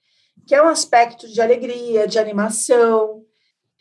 que 0.46 0.54
é 0.54 0.62
um 0.62 0.68
aspecto 0.68 1.28
de 1.28 1.40
alegria, 1.40 2.06
de 2.06 2.18
animação. 2.18 3.24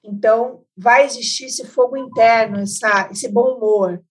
Então, 0.04 0.64
vai 0.76 1.06
existir 1.06 1.46
esse 1.46 1.66
fogo 1.66 1.98
interno, 1.98 2.60
essa, 2.60 3.10
esse 3.12 3.28
bom 3.30 3.56
humor. 3.56 4.02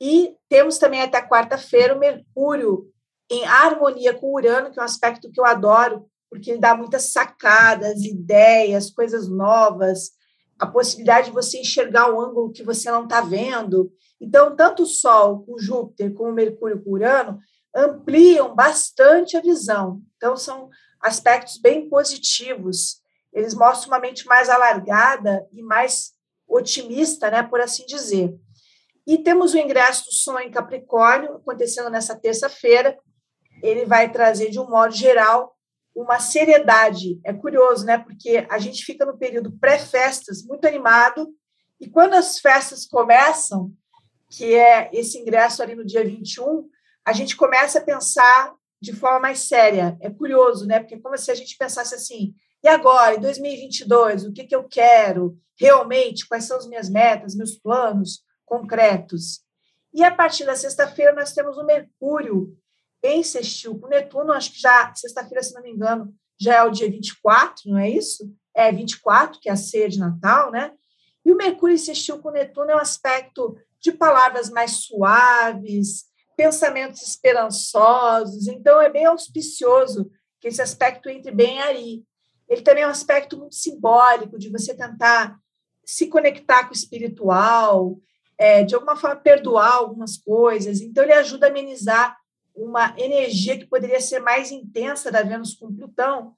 E 0.00 0.34
temos 0.48 0.78
também 0.78 1.00
até 1.00 1.22
quarta-feira 1.22 1.94
o 1.94 1.98
Mercúrio 1.98 2.90
em 3.30 3.44
harmonia 3.44 4.12
com 4.12 4.26
o 4.26 4.34
Urano, 4.34 4.70
que 4.70 4.78
é 4.78 4.82
um 4.82 4.84
aspecto 4.84 5.30
que 5.30 5.40
eu 5.40 5.44
adoro, 5.44 6.06
porque 6.28 6.50
ele 6.50 6.60
dá 6.60 6.74
muitas 6.74 7.12
sacadas, 7.12 8.02
ideias, 8.02 8.90
coisas 8.90 9.28
novas, 9.28 10.10
a 10.58 10.66
possibilidade 10.66 11.26
de 11.26 11.32
você 11.32 11.58
enxergar 11.58 12.12
o 12.12 12.20
ângulo 12.20 12.52
que 12.52 12.62
você 12.62 12.90
não 12.90 13.04
está 13.04 13.20
vendo. 13.20 13.92
Então, 14.20 14.54
tanto 14.54 14.84
o 14.84 14.86
Sol 14.86 15.44
com 15.44 15.58
Júpiter 15.58 16.12
como 16.14 16.30
o 16.30 16.34
Mercúrio 16.34 16.82
com 16.82 16.90
Urano 16.90 17.38
ampliam 17.74 18.54
bastante 18.54 19.36
a 19.36 19.40
visão. 19.40 20.00
Então, 20.16 20.36
são 20.36 20.68
aspectos 21.02 21.58
bem 21.58 21.88
positivos. 21.88 23.00
Eles 23.32 23.54
mostram 23.54 23.88
uma 23.88 23.98
mente 23.98 24.26
mais 24.26 24.48
alargada 24.48 25.46
e 25.52 25.62
mais 25.62 26.12
otimista, 26.46 27.30
né, 27.30 27.42
por 27.42 27.60
assim 27.60 27.84
dizer. 27.86 28.34
E 29.06 29.18
temos 29.18 29.52
o 29.52 29.58
ingresso 29.58 30.04
do 30.04 30.12
Sol 30.12 30.38
em 30.38 30.50
Capricórnio, 30.50 31.36
acontecendo 31.36 31.90
nessa 31.90 32.14
terça-feira. 32.14 32.96
Ele 33.62 33.84
vai 33.84 34.12
trazer, 34.12 34.50
de 34.50 34.60
um 34.60 34.68
modo 34.68 34.94
geral, 34.94 35.56
uma 35.94 36.20
seriedade. 36.20 37.20
É 37.24 37.32
curioso, 37.32 37.84
né? 37.84 37.98
Porque 37.98 38.46
a 38.48 38.58
gente 38.58 38.84
fica 38.84 39.04
no 39.04 39.18
período 39.18 39.52
pré-festas 39.58 40.44
muito 40.44 40.66
animado, 40.66 41.28
e 41.80 41.88
quando 41.88 42.14
as 42.14 42.38
festas 42.38 42.86
começam, 42.86 43.72
que 44.30 44.54
é 44.54 44.88
esse 44.92 45.18
ingresso 45.18 45.62
ali 45.62 45.74
no 45.74 45.84
dia 45.84 46.04
21, 46.04 46.68
a 47.04 47.12
gente 47.12 47.36
começa 47.36 47.80
a 47.80 47.84
pensar 47.84 48.54
de 48.82 48.92
forma 48.92 49.20
mais 49.20 49.38
séria. 49.38 49.96
É 50.00 50.10
curioso, 50.10 50.66
né? 50.66 50.80
Porque 50.80 50.96
é 50.96 50.98
como 50.98 51.16
se 51.16 51.30
a 51.30 51.34
gente 51.34 51.56
pensasse 51.56 51.94
assim: 51.94 52.34
e 52.62 52.68
agora, 52.68 53.14
em 53.14 53.20
2022, 53.20 54.26
o 54.26 54.32
que, 54.32 54.44
que 54.44 54.54
eu 54.54 54.64
quero 54.64 55.38
realmente? 55.56 56.26
Quais 56.26 56.44
são 56.44 56.56
as 56.56 56.66
minhas 56.66 56.90
metas, 56.90 57.36
meus 57.36 57.56
planos 57.56 58.24
concretos? 58.44 59.40
E 59.94 60.02
a 60.02 60.10
partir 60.10 60.44
da 60.44 60.56
sexta-feira, 60.56 61.14
nós 61.14 61.32
temos 61.32 61.56
o 61.56 61.64
Mercúrio 61.64 62.56
em 63.04 63.22
sextil 63.22 63.78
com 63.78 63.88
Netuno, 63.88 64.32
acho 64.32 64.52
que 64.52 64.60
já, 64.60 64.92
sexta-feira, 64.94 65.42
se 65.42 65.54
não 65.54 65.62
me 65.62 65.70
engano, 65.70 66.14
já 66.38 66.56
é 66.56 66.62
o 66.62 66.70
dia 66.70 66.90
24, 66.90 67.70
não 67.70 67.78
é 67.78 67.88
isso? 67.88 68.32
É 68.54 68.70
24, 68.72 69.40
que 69.40 69.48
é 69.48 69.52
a 69.52 69.56
ceia 69.56 69.88
de 69.88 69.98
Natal, 69.98 70.50
né? 70.50 70.72
E 71.24 71.32
o 71.32 71.36
Mercúrio 71.36 71.74
em 71.74 71.78
sextil 71.78 72.18
com 72.18 72.30
Netuno 72.30 72.70
é 72.70 72.76
um 72.76 72.80
aspecto 72.80 73.56
de 73.80 73.92
palavras 73.92 74.50
mais 74.50 74.84
suaves, 74.84 76.04
pensamentos 76.36 77.02
esperançosos, 77.02 78.48
então 78.48 78.80
é 78.80 78.90
bem 78.90 79.06
auspicioso 79.06 80.10
que 80.40 80.48
esse 80.48 80.60
aspecto 80.60 81.08
entre 81.08 81.30
bem 81.30 81.60
aí. 81.60 82.02
Ele 82.48 82.62
também 82.62 82.84
é 82.84 82.86
um 82.86 82.90
aspecto 82.90 83.38
muito 83.38 83.54
simbólico 83.54 84.38
de 84.38 84.50
você 84.50 84.74
tentar 84.74 85.38
se 85.84 86.08
conectar 86.08 86.64
com 86.64 86.70
o 86.70 86.76
espiritual, 86.76 87.98
é, 88.36 88.62
de 88.64 88.74
alguma 88.74 88.96
forma 88.96 89.16
perdoar 89.16 89.74
algumas 89.74 90.16
coisas. 90.16 90.80
Então, 90.80 91.04
ele 91.04 91.12
ajuda 91.12 91.46
a 91.46 91.50
amenizar 91.50 92.16
uma 92.54 92.94
energia 92.98 93.56
que 93.58 93.66
poderia 93.66 94.00
ser 94.00 94.20
mais 94.20 94.50
intensa 94.50 95.10
da 95.10 95.22
Vênus 95.22 95.54
com 95.54 95.74
Plutão, 95.74 96.34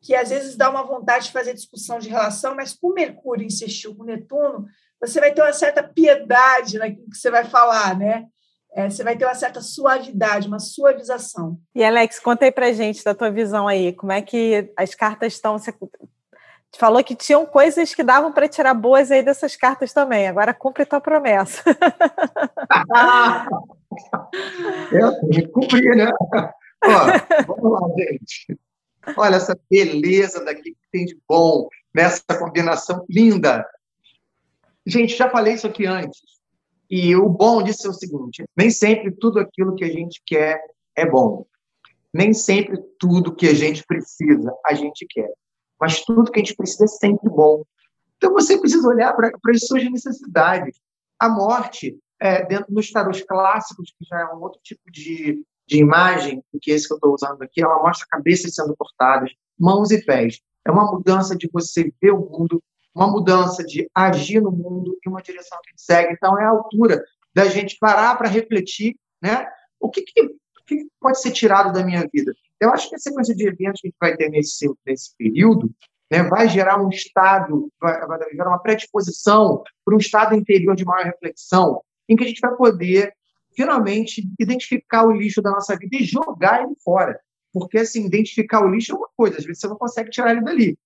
que 0.00 0.14
às 0.14 0.30
vezes 0.30 0.56
dá 0.56 0.70
uma 0.70 0.84
vontade 0.84 1.26
de 1.26 1.32
fazer 1.32 1.54
discussão 1.54 1.98
de 1.98 2.08
relação, 2.08 2.54
mas 2.54 2.72
com 2.72 2.92
Mercúrio 2.92 3.46
insistiu 3.46 3.94
com 3.94 4.04
Netuno, 4.04 4.66
você 5.00 5.18
vai 5.18 5.32
ter 5.32 5.42
uma 5.42 5.52
certa 5.52 5.82
piedade 5.82 6.78
naquilo 6.78 7.10
que 7.10 7.16
você 7.16 7.30
vai 7.30 7.44
falar, 7.44 7.98
né? 7.98 8.26
É, 8.76 8.88
você 8.90 9.02
vai 9.02 9.16
ter 9.16 9.24
uma 9.24 9.34
certa 9.34 9.62
suavidade, 9.62 10.46
uma 10.46 10.58
suavização. 10.58 11.58
E 11.74 11.82
Alex, 11.82 12.20
conta 12.20 12.44
aí 12.44 12.52
pra 12.52 12.74
gente 12.74 13.02
da 13.02 13.14
tua 13.14 13.30
visão 13.30 13.66
aí, 13.66 13.94
como 13.94 14.12
é 14.12 14.20
que 14.20 14.70
as 14.76 14.94
cartas 14.94 15.32
estão. 15.32 15.58
Você 15.58 15.72
falou 16.76 17.02
que 17.02 17.14
tinham 17.14 17.46
coisas 17.46 17.94
que 17.94 18.02
davam 18.02 18.30
para 18.32 18.46
tirar 18.46 18.74
boas 18.74 19.10
aí 19.10 19.22
dessas 19.22 19.56
cartas 19.56 19.94
também. 19.94 20.28
Agora 20.28 20.52
cumpre 20.52 20.84
tua 20.84 21.00
promessa. 21.00 21.62
Eu 24.92 25.18
tenho 25.20 25.32
que 25.32 25.48
cumprir, 25.48 25.96
né? 25.96 26.10
Ó, 26.84 27.06
vamos 27.46 27.80
lá, 27.80 27.88
gente. 27.96 28.58
Olha 29.16 29.36
essa 29.36 29.58
beleza 29.70 30.44
daqui 30.44 30.72
que 30.72 30.88
tem 30.92 31.06
de 31.06 31.18
bom 31.26 31.66
nessa 31.94 32.22
combinação 32.38 33.06
linda. 33.08 33.66
Gente, 34.84 35.16
já 35.16 35.30
falei 35.30 35.54
isso 35.54 35.66
aqui 35.66 35.86
antes. 35.86 36.35
E 36.90 37.14
o 37.16 37.28
bom 37.28 37.62
disso 37.62 37.86
é 37.86 37.90
o 37.90 37.94
seguinte: 37.94 38.44
nem 38.56 38.70
sempre 38.70 39.10
tudo 39.12 39.38
aquilo 39.38 39.74
que 39.74 39.84
a 39.84 39.90
gente 39.90 40.22
quer 40.24 40.60
é 40.94 41.08
bom. 41.08 41.46
Nem 42.12 42.32
sempre 42.32 42.78
tudo 42.98 43.34
que 43.34 43.46
a 43.46 43.54
gente 43.54 43.84
precisa 43.84 44.54
a 44.64 44.74
gente 44.74 45.06
quer. 45.08 45.30
Mas 45.78 46.02
tudo 46.02 46.30
que 46.30 46.40
a 46.40 46.42
gente 46.42 46.56
precisa 46.56 46.84
é 46.84 46.88
sempre 46.88 47.28
bom. 47.28 47.62
Então 48.16 48.32
você 48.32 48.58
precisa 48.58 48.88
olhar 48.88 49.14
para 49.14 49.30
as 49.48 49.66
suas 49.66 49.84
necessidades. 49.90 50.80
A 51.18 51.28
morte 51.28 51.98
é, 52.20 52.44
dentro 52.44 52.72
dos 52.72 52.90
tarôs 52.90 53.22
clássicos, 53.22 53.92
que 53.98 54.06
já 54.08 54.20
é 54.20 54.34
um 54.34 54.42
outro 54.42 54.60
tipo 54.62 54.90
de, 54.90 55.44
de 55.66 55.78
imagem 55.78 56.42
do 56.52 56.58
que 56.60 56.70
esse 56.70 56.86
que 56.86 56.94
eu 56.94 56.96
estou 56.96 57.14
usando 57.14 57.42
aqui, 57.42 57.62
ela 57.62 57.82
mostra 57.82 58.06
cabeças 58.10 58.54
sendo 58.54 58.74
cortadas, 58.76 59.30
mãos 59.58 59.90
e 59.90 60.02
pés. 60.04 60.40
É 60.64 60.70
uma 60.70 60.90
mudança 60.90 61.36
de 61.36 61.48
você 61.52 61.92
ver 62.00 62.12
o 62.12 62.18
mundo, 62.18 62.62
uma 62.96 63.10
mudança 63.10 63.62
de 63.62 63.88
agir 63.94 64.40
no 64.40 64.50
mundo 64.50 64.96
em 65.06 65.10
uma 65.10 65.20
direção 65.20 65.58
que 65.62 65.72
segue. 65.76 66.14
Então, 66.14 66.40
é 66.40 66.44
a 66.44 66.48
altura 66.48 67.04
da 67.34 67.44
gente 67.44 67.76
parar 67.78 68.16
para 68.16 68.28
refletir, 68.28 68.96
né? 69.22 69.46
O 69.78 69.90
que, 69.90 70.02
que, 70.02 70.30
que 70.66 70.86
pode 70.98 71.20
ser 71.20 71.30
tirado 71.32 71.72
da 71.72 71.84
minha 71.84 72.08
vida? 72.10 72.32
Eu 72.58 72.70
acho 72.70 72.88
que 72.88 72.96
a 72.96 72.98
sequência 72.98 73.34
de 73.34 73.46
eventos 73.46 73.82
que 73.82 73.88
a 73.88 73.90
gente 73.90 73.98
vai 74.00 74.16
ter 74.16 74.30
nesse, 74.30 74.66
nesse 74.86 75.14
período 75.18 75.70
né, 76.10 76.22
vai 76.22 76.48
gerar 76.48 76.82
um 76.82 76.88
estado, 76.88 77.70
vai, 77.78 78.00
vai 78.06 78.18
gerar 78.30 78.48
uma 78.48 78.62
predisposição 78.62 79.62
para 79.84 79.94
um 79.94 79.98
estado 79.98 80.34
interior 80.34 80.74
de 80.74 80.84
maior 80.86 81.04
reflexão, 81.04 81.82
em 82.08 82.16
que 82.16 82.24
a 82.24 82.26
gente 82.26 82.40
vai 82.40 82.56
poder 82.56 83.12
finalmente 83.54 84.26
identificar 84.40 85.04
o 85.04 85.12
lixo 85.12 85.42
da 85.42 85.50
nossa 85.50 85.76
vida 85.76 85.96
e 85.96 86.04
jogar 86.04 86.62
ele 86.62 86.74
fora. 86.82 87.20
Porque, 87.52 87.78
assim, 87.78 88.06
identificar 88.06 88.64
o 88.64 88.70
lixo 88.70 88.92
é 88.92 88.94
uma 88.94 89.08
coisa, 89.14 89.36
às 89.36 89.44
vezes 89.44 89.60
você 89.60 89.68
não 89.68 89.76
consegue 89.76 90.10
tirar 90.10 90.30
ele 90.30 90.42
dali. 90.42 90.78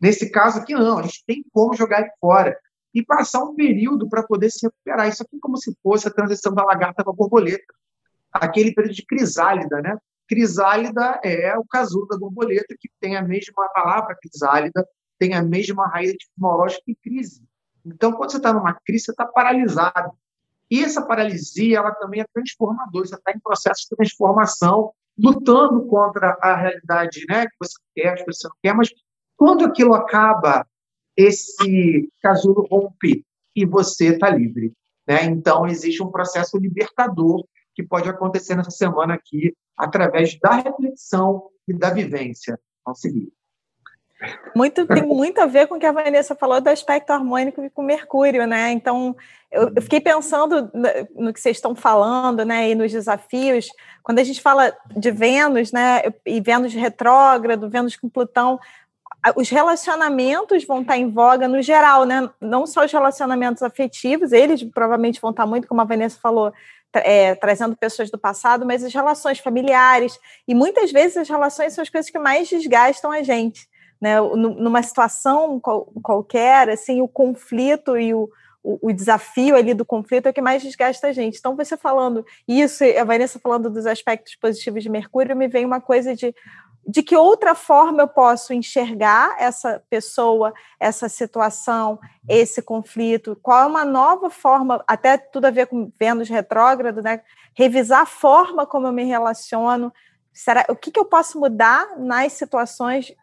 Nesse 0.00 0.30
caso 0.30 0.60
aqui, 0.60 0.74
não, 0.74 0.98
a 0.98 1.02
gente 1.02 1.24
tem 1.26 1.44
como 1.52 1.74
jogar 1.74 2.00
ele 2.00 2.10
fora. 2.20 2.58
E 2.94 3.04
passar 3.04 3.44
um 3.44 3.54
período 3.54 4.08
para 4.08 4.22
poder 4.22 4.50
se 4.50 4.66
recuperar. 4.66 5.08
Isso 5.08 5.22
aqui 5.22 5.36
é 5.36 5.40
como 5.40 5.56
se 5.56 5.76
fosse 5.82 6.08
a 6.08 6.10
transição 6.10 6.54
da 6.54 6.64
lagarta 6.64 7.02
para 7.02 7.12
a 7.12 7.16
borboleta. 7.16 7.74
Aquele 8.32 8.72
período 8.72 8.94
de 8.94 9.04
crisálida, 9.04 9.80
né? 9.82 9.96
Crisálida 10.26 11.20
é 11.24 11.56
o 11.56 11.64
casulo 11.64 12.06
da 12.06 12.18
borboleta, 12.18 12.74
que 12.78 12.88
tem 13.00 13.16
a 13.16 13.22
mesma 13.22 13.68
palavra 13.74 14.16
crisálida, 14.20 14.86
tem 15.18 15.34
a 15.34 15.42
mesma 15.42 15.86
raiz 15.86 16.10
etimológica 16.10 16.82
que 16.84 16.94
crise. 16.94 17.42
Então, 17.84 18.12
quando 18.12 18.30
você 18.30 18.36
está 18.36 18.52
numa 18.52 18.74
crise, 18.74 19.06
você 19.06 19.10
está 19.12 19.26
paralisado. 19.26 20.12
E 20.70 20.84
essa 20.84 21.02
paralisia, 21.02 21.78
ela 21.78 21.92
também 21.94 22.20
é 22.20 22.26
transformadora, 22.32 23.06
você 23.06 23.14
está 23.14 23.32
em 23.32 23.40
processo 23.40 23.82
de 23.82 23.96
transformação, 23.96 24.92
lutando 25.18 25.86
contra 25.86 26.36
a 26.40 26.54
realidade 26.54 27.24
né, 27.28 27.46
que 27.46 27.56
você 27.58 27.74
quer, 27.94 28.16
que 28.16 28.26
você 28.26 28.46
não 28.46 28.54
quer, 28.62 28.74
mas 28.74 28.90
quando 29.38 29.64
aquilo 29.64 29.94
acaba, 29.94 30.66
esse 31.16 32.12
casulo 32.20 32.66
rompe 32.68 33.24
e 33.54 33.64
você 33.64 34.08
está 34.08 34.28
livre. 34.28 34.72
Né? 35.06 35.24
Então, 35.24 35.64
existe 35.64 36.02
um 36.02 36.10
processo 36.10 36.58
libertador 36.58 37.46
que 37.74 37.82
pode 37.82 38.08
acontecer 38.08 38.56
nessa 38.56 38.72
semana 38.72 39.14
aqui, 39.14 39.54
através 39.76 40.36
da 40.40 40.56
reflexão 40.56 41.48
e 41.68 41.72
da 41.72 41.90
vivência. 41.90 42.58
Vamos 42.84 43.00
seguir. 43.00 43.32
Muito, 44.56 44.84
tem 44.84 45.04
muito 45.04 45.40
a 45.40 45.46
ver 45.46 45.68
com 45.68 45.76
o 45.76 45.78
que 45.78 45.86
a 45.86 45.92
Vanessa 45.92 46.34
falou 46.34 46.60
do 46.60 46.68
aspecto 46.68 47.10
harmônico 47.10 47.70
com 47.70 47.82
Mercúrio, 47.82 48.44
né? 48.48 48.72
Então, 48.72 49.14
eu, 49.52 49.80
fiquei 49.80 50.00
pensando 50.00 50.68
no, 50.74 51.26
no, 51.26 51.32
que 51.32 51.40
vocês 51.40 51.56
estão 51.56 51.76
falando, 51.76 52.44
né? 52.44 52.68
E 52.68 52.74
nos 52.74 52.90
desafios. 52.90 53.68
Quando 54.02 54.18
a 54.18 54.24
gente 54.24 54.42
fala 54.42 54.76
de 54.96 55.12
Vênus, 55.12 55.70
né? 55.70 56.02
E 56.26 56.40
Vênus 56.40 56.74
retrógrado, 56.74 57.70
Vênus 57.70 57.94
com 57.94 58.08
Plutão, 58.08 58.58
os 59.36 59.48
relacionamentos 59.48 60.64
vão 60.64 60.82
estar 60.82 60.96
em 60.96 61.10
voga 61.10 61.48
no 61.48 61.62
geral, 61.62 62.04
né? 62.04 62.28
Não 62.40 62.66
só 62.66 62.84
os 62.84 62.92
relacionamentos 62.92 63.62
afetivos, 63.62 64.32
eles 64.32 64.62
provavelmente 64.62 65.20
vão 65.20 65.30
estar 65.30 65.46
muito, 65.46 65.66
como 65.66 65.80
a 65.80 65.84
Vanessa 65.84 66.18
falou, 66.20 66.52
é, 66.94 67.34
trazendo 67.34 67.76
pessoas 67.76 68.10
do 68.10 68.18
passado, 68.18 68.66
mas 68.66 68.84
as 68.84 68.92
relações 68.92 69.38
familiares. 69.38 70.18
E 70.46 70.54
muitas 70.54 70.90
vezes 70.92 71.16
as 71.16 71.28
relações 71.28 71.72
são 71.72 71.82
as 71.82 71.90
coisas 71.90 72.10
que 72.10 72.18
mais 72.18 72.48
desgastam 72.48 73.10
a 73.10 73.22
gente 73.22 73.68
né? 74.00 74.20
Numa 74.20 74.82
situação 74.82 75.60
qualquer, 75.60 76.70
assim, 76.70 77.00
o 77.00 77.08
conflito 77.08 77.98
e 77.98 78.14
o, 78.14 78.30
o, 78.62 78.88
o, 78.88 78.92
desafio 78.92 79.56
ali 79.56 79.74
do 79.74 79.84
conflito 79.84 80.26
é 80.26 80.30
o 80.30 80.32
que 80.32 80.40
mais 80.40 80.62
desgasta 80.62 81.08
a 81.08 81.12
gente. 81.12 81.38
Então, 81.38 81.56
você 81.56 81.76
falando 81.76 82.24
isso, 82.46 82.84
a 82.84 83.04
Vanessa 83.04 83.40
falando 83.40 83.68
dos 83.68 83.86
aspectos 83.86 84.36
positivos 84.36 84.82
de 84.82 84.88
Mercúrio, 84.88 85.36
me 85.36 85.48
vem 85.48 85.64
uma 85.64 85.80
coisa 85.80 86.14
de 86.14 86.34
de 86.88 87.02
que 87.02 87.14
outra 87.14 87.54
forma 87.54 88.00
eu 88.00 88.08
posso 88.08 88.54
enxergar 88.54 89.36
essa 89.38 89.84
pessoa, 89.90 90.54
essa 90.80 91.06
situação, 91.06 92.00
esse 92.26 92.62
conflito? 92.62 93.38
Qual 93.42 93.62
é 93.62 93.66
uma 93.66 93.84
nova 93.84 94.30
forma, 94.30 94.82
até 94.88 95.18
tudo 95.18 95.44
a 95.44 95.50
ver 95.50 95.66
com 95.66 95.92
Vênus 96.00 96.30
retrógrado, 96.30 97.02
né? 97.02 97.20
Revisar 97.54 98.00
a 98.00 98.06
forma 98.06 98.64
como 98.64 98.86
eu 98.86 98.92
me 98.92 99.04
relaciono. 99.04 99.92
Será, 100.32 100.64
o 100.70 100.74
que, 100.74 100.90
que 100.90 100.98
eu 100.98 101.04
posso 101.04 101.38
mudar 101.38 101.98
nas 101.98 102.32
situações 102.32 103.14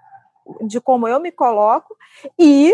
de 0.62 0.80
como 0.80 1.08
eu 1.08 1.20
me 1.20 1.32
coloco 1.32 1.98
e, 2.38 2.72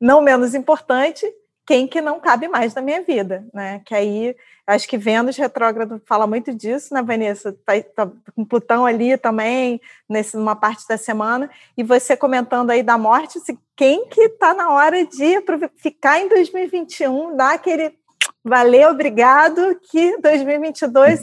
não 0.00 0.20
menos 0.20 0.54
importante, 0.54 1.26
quem 1.68 1.86
que 1.86 2.00
não 2.00 2.18
cabe 2.18 2.48
mais 2.48 2.74
na 2.74 2.80
minha 2.80 3.02
vida, 3.02 3.46
né? 3.52 3.82
Que 3.84 3.94
aí, 3.94 4.34
acho 4.66 4.88
que 4.88 4.96
Vênus 4.96 5.36
retrógrado 5.36 6.00
fala 6.06 6.26
muito 6.26 6.54
disso, 6.54 6.94
né, 6.94 7.02
Vanessa? 7.02 7.52
Tá, 7.52 7.74
tá, 7.94 8.10
com 8.34 8.42
Plutão 8.42 8.86
ali 8.86 9.18
também, 9.18 9.78
nesse, 10.08 10.34
numa 10.34 10.56
parte 10.56 10.88
da 10.88 10.96
semana, 10.96 11.50
e 11.76 11.82
você 11.82 12.16
comentando 12.16 12.70
aí 12.70 12.82
da 12.82 12.96
morte, 12.96 13.38
se, 13.40 13.58
quem 13.76 14.06
que 14.06 14.30
tá 14.30 14.54
na 14.54 14.70
hora 14.70 15.04
de 15.04 15.44
ficar 15.76 16.18
em 16.18 16.30
2021, 16.30 17.36
dar 17.36 17.52
aquele 17.52 17.94
valeu, 18.42 18.88
obrigado, 18.88 19.78
que 19.90 20.16
2022 20.22 21.20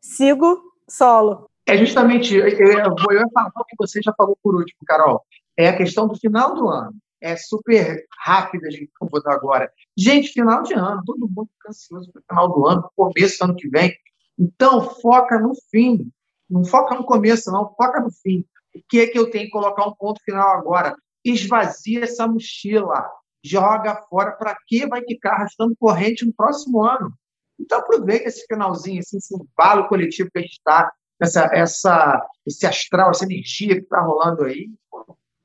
sigo 0.00 0.62
solo. 0.88 1.50
É 1.66 1.76
justamente, 1.76 2.36
eu, 2.36 2.46
eu, 2.46 2.68
eu 2.78 3.18
ia 3.18 3.28
falar 3.34 3.50
o 3.56 3.64
que 3.64 3.74
você 3.76 4.00
já 4.00 4.14
falou 4.16 4.38
por 4.40 4.54
último, 4.54 4.78
Carol, 4.86 5.20
é 5.56 5.68
a 5.68 5.76
questão 5.76 6.06
do 6.06 6.14
final 6.14 6.54
do 6.54 6.68
ano 6.68 6.94
é 7.20 7.36
super 7.36 8.04
rápida, 8.24 8.68
a 8.68 8.70
gente 8.70 8.90
botar 9.10 9.32
agora. 9.32 9.72
Gente, 9.96 10.32
final 10.32 10.62
de 10.62 10.74
ano, 10.74 11.02
todo 11.04 11.28
mundo 11.28 11.48
fica 11.52 11.70
ansioso 11.70 12.10
para 12.12 12.20
o 12.20 12.24
final 12.28 12.48
do 12.48 12.66
ano, 12.66 12.90
começo 12.96 13.38
do 13.38 13.44
ano 13.44 13.56
que 13.56 13.68
vem. 13.68 13.94
Então, 14.38 14.82
foca 15.00 15.38
no 15.38 15.52
fim. 15.70 16.10
Não 16.48 16.64
foca 16.64 16.94
no 16.94 17.04
começo, 17.04 17.50
não, 17.50 17.74
foca 17.74 18.00
no 18.00 18.10
fim. 18.10 18.44
O 18.74 18.80
que 18.88 19.00
é 19.00 19.06
que 19.06 19.18
eu 19.18 19.30
tenho 19.30 19.46
que 19.46 19.50
colocar 19.50 19.86
um 19.86 19.94
ponto 19.94 20.22
final 20.24 20.48
agora? 20.56 20.96
Esvazia 21.24 22.04
essa 22.04 22.26
mochila. 22.26 23.08
Joga 23.42 23.96
fora. 24.08 24.32
Para 24.32 24.56
que 24.66 24.86
vai 24.86 25.02
ficar 25.02 25.32
arrastando 25.32 25.76
corrente 25.78 26.24
no 26.24 26.32
próximo 26.32 26.82
ano? 26.82 27.12
Então, 27.58 27.80
aproveita 27.80 28.28
esse 28.28 28.46
finalzinho, 28.46 29.00
assim, 29.00 29.16
esse 29.16 29.34
embalo 29.34 29.88
coletivo 29.88 30.30
que 30.30 30.38
a 30.38 30.42
gente 30.42 30.52
está, 30.52 30.92
essa, 31.20 31.50
essa, 31.52 32.26
esse 32.46 32.64
astral, 32.64 33.10
essa 33.10 33.24
energia 33.24 33.74
que 33.74 33.82
está 33.82 34.00
rolando 34.00 34.44
aí 34.44 34.70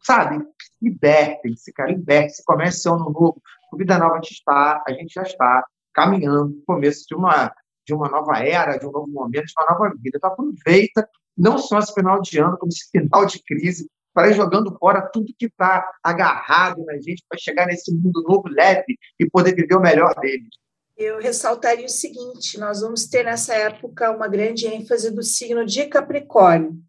sabe? 0.03 0.45
Libertem-se, 0.83 1.71
cara, 1.71 1.91
libertem-se, 1.91 2.43
comece 2.43 2.87
ano 2.89 3.05
novo, 3.05 3.41
o 3.71 3.77
Vida 3.77 3.97
Nova 3.97 4.15
a 4.15 4.21
gente 4.21 4.33
está, 4.33 4.83
a 4.85 4.91
gente 4.91 5.13
já 5.13 5.23
está 5.23 5.65
caminhando 5.93 6.49
no 6.49 6.63
começo 6.65 7.05
de 7.07 7.15
uma, 7.15 7.53
de 7.87 7.93
uma 7.93 8.09
nova 8.09 8.37
era, 8.39 8.77
de 8.77 8.85
um 8.85 8.91
novo 8.91 9.07
momento, 9.07 9.45
de 9.45 9.53
uma 9.57 9.71
nova 9.71 9.95
vida. 9.95 10.17
Então 10.17 10.31
aproveita, 10.31 11.07
não 11.37 11.57
só 11.57 11.79
esse 11.79 11.93
final 11.93 12.21
de 12.21 12.39
ano, 12.39 12.57
como 12.57 12.71
esse 12.71 12.89
final 12.91 13.25
de 13.25 13.41
crise, 13.43 13.87
para 14.13 14.29
ir 14.29 14.33
jogando 14.33 14.77
fora 14.77 15.01
tudo 15.01 15.33
que 15.37 15.45
está 15.45 15.89
agarrado 16.03 16.85
na 16.85 16.93
gente 16.95 17.23
para 17.27 17.39
chegar 17.39 17.65
nesse 17.65 17.91
mundo 17.91 18.21
novo, 18.27 18.47
leve, 18.47 18.97
e 19.19 19.27
poder 19.29 19.55
viver 19.55 19.75
o 19.75 19.81
melhor 19.81 20.13
dele. 20.19 20.47
Eu 20.95 21.19
ressaltaria 21.19 21.85
o 21.85 21.89
seguinte: 21.89 22.59
nós 22.59 22.81
vamos 22.81 23.07
ter 23.07 23.25
nessa 23.25 23.55
época 23.55 24.11
uma 24.11 24.27
grande 24.27 24.67
ênfase 24.67 25.09
do 25.09 25.23
signo 25.23 25.65
de 25.65 25.87
Capricórnio. 25.87 26.79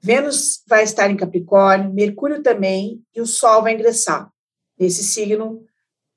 Vênus 0.00 0.62
vai 0.66 0.84
estar 0.84 1.10
em 1.10 1.16
Capricórnio, 1.16 1.92
Mercúrio 1.92 2.42
também, 2.42 3.02
e 3.14 3.20
o 3.20 3.26
Sol 3.26 3.62
vai 3.62 3.74
ingressar 3.74 4.30
nesse 4.78 5.02
signo 5.02 5.64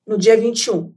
no 0.06 0.18
dia 0.18 0.38
21. 0.38 0.94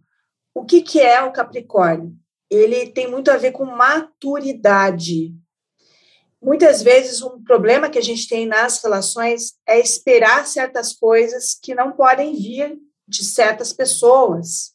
O 0.54 0.64
que, 0.64 0.82
que 0.82 1.00
é 1.00 1.22
o 1.22 1.32
Capricórnio? 1.32 2.14
Ele 2.50 2.86
tem 2.90 3.10
muito 3.10 3.30
a 3.30 3.36
ver 3.36 3.52
com 3.52 3.64
maturidade. 3.64 5.34
Muitas 6.40 6.82
vezes, 6.82 7.22
um 7.22 7.42
problema 7.42 7.88
que 7.88 7.98
a 7.98 8.02
gente 8.02 8.28
tem 8.28 8.46
nas 8.46 8.82
relações 8.82 9.54
é 9.66 9.80
esperar 9.80 10.46
certas 10.46 10.92
coisas 10.92 11.58
que 11.60 11.74
não 11.74 11.92
podem 11.92 12.34
vir 12.34 12.78
de 13.08 13.24
certas 13.24 13.72
pessoas. 13.72 14.74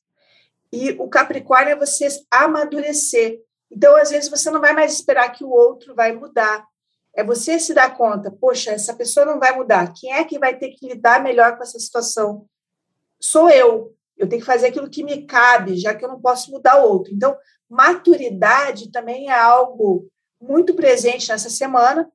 E 0.72 0.91
o 1.00 1.08
Capricórnio 1.08 1.74
é 1.74 1.76
você 1.76 2.08
amadurecer. 2.32 3.39
Então, 3.72 3.95
às 3.95 4.10
vezes, 4.10 4.30
você 4.30 4.50
não 4.50 4.60
vai 4.60 4.74
mais 4.74 4.93
esperar 4.93 5.30
que 5.30 5.43
o 5.43 5.52
outro 5.52 5.93
vai 5.93 6.12
mudar. 6.12 6.65
É 7.15 7.24
você 7.24 7.60
se 7.60 7.74
dar 7.74 7.98
conta, 7.98 8.32
poxa, 8.32 8.72
essa 8.72 8.93
pessoa 8.93 9.26
não 9.26 9.39
vai 9.39 9.56
mudar. 9.56 9.93
Quem 9.93 10.13
é 10.13 10.24
que 10.24 10.39
vai 10.39 10.58
ter 10.58 10.69
que 10.69 10.88
lidar 10.88 11.22
melhor 11.22 11.58
com 11.58 11.63
essa 11.63 11.80
situação? 11.80 12.45
Sou 13.19 13.50
eu. 13.50 13.95
Eu 14.17 14.28
tenho 14.28 14.41
que 14.41 14.45
fazer 14.45 14.67
aquilo 14.67 14.89
que 14.89 15.04
me 15.04 15.26
cabe, 15.26 15.78
já 15.78 15.95
que 15.95 16.04
eu 16.04 16.10
não 16.10 16.19
posso 16.19 16.52
mudar 16.52 16.84
outro. 16.84 17.13
Então, 17.13 17.38
maturidade 17.69 18.91
também 18.91 19.30
é 19.30 19.39
algo 19.39 20.08
muito 20.41 20.74
presente 20.74 21.30
nessa 21.30 21.50
semana. 21.50 22.10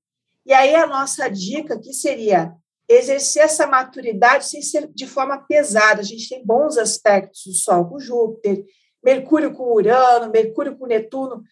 E 0.47 0.53
aí 0.53 0.75
a 0.75 0.87
nossa 0.87 1.29
dica 1.29 1.75
aqui 1.75 1.93
seria 1.93 2.55
exercer 2.89 3.45
essa 3.45 3.67
maturidade 3.67 4.47
sem 4.47 4.61
ser 4.61 4.87
de 4.93 5.07
forma 5.07 5.39
pesada. 5.47 6.01
A 6.01 6.05
gente 6.05 6.29
tem 6.29 6.45
bons 6.45 6.77
aspectos 6.77 7.45
do 7.47 7.55
Sol 7.55 7.89
com 7.89 7.99
Júpiter, 7.99 8.65
Mercúrio 9.03 9.55
com 9.55 9.73
Urano, 9.73 10.31
Mercúrio 10.31 10.77
com 10.77 10.87
Netuno, 10.87 11.43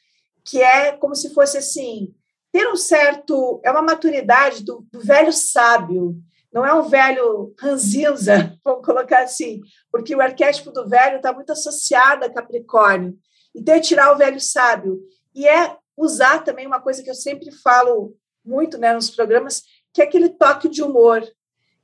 que 0.44 0.61
é 0.61 0.92
como 0.92 1.14
se 1.14 1.33
fosse 1.33 1.59
assim, 1.59 2.14
ter 2.52 2.68
um 2.68 2.76
certo. 2.76 3.60
É 3.64 3.70
uma 3.70 3.82
maturidade 3.82 4.62
do, 4.62 4.86
do 4.92 5.00
velho 5.00 5.32
sábio, 5.32 6.16
não 6.52 6.66
é 6.66 6.74
um 6.74 6.82
velho 6.82 7.54
ranzinza, 7.58 8.56
vamos 8.62 8.84
colocar 8.84 9.22
assim, 9.22 9.60
porque 9.90 10.14
o 10.14 10.20
arquétipo 10.20 10.70
do 10.70 10.86
velho 10.86 11.16
está 11.16 11.32
muito 11.32 11.50
associado 11.50 12.24
a 12.24 12.30
Capricórnio. 12.30 13.18
Então, 13.54 13.74
é 13.74 13.80
tirar 13.80 14.12
o 14.12 14.18
velho 14.18 14.40
sábio. 14.40 15.00
E 15.34 15.48
é 15.48 15.76
usar 15.96 16.44
também 16.44 16.66
uma 16.66 16.80
coisa 16.80 17.02
que 17.02 17.10
eu 17.10 17.14
sempre 17.14 17.50
falo 17.50 18.14
muito 18.44 18.78
né, 18.78 18.92
nos 18.92 19.10
programas, 19.10 19.62
que 19.92 20.02
é 20.02 20.04
aquele 20.04 20.28
toque 20.28 20.68
de 20.68 20.82
humor. 20.82 21.22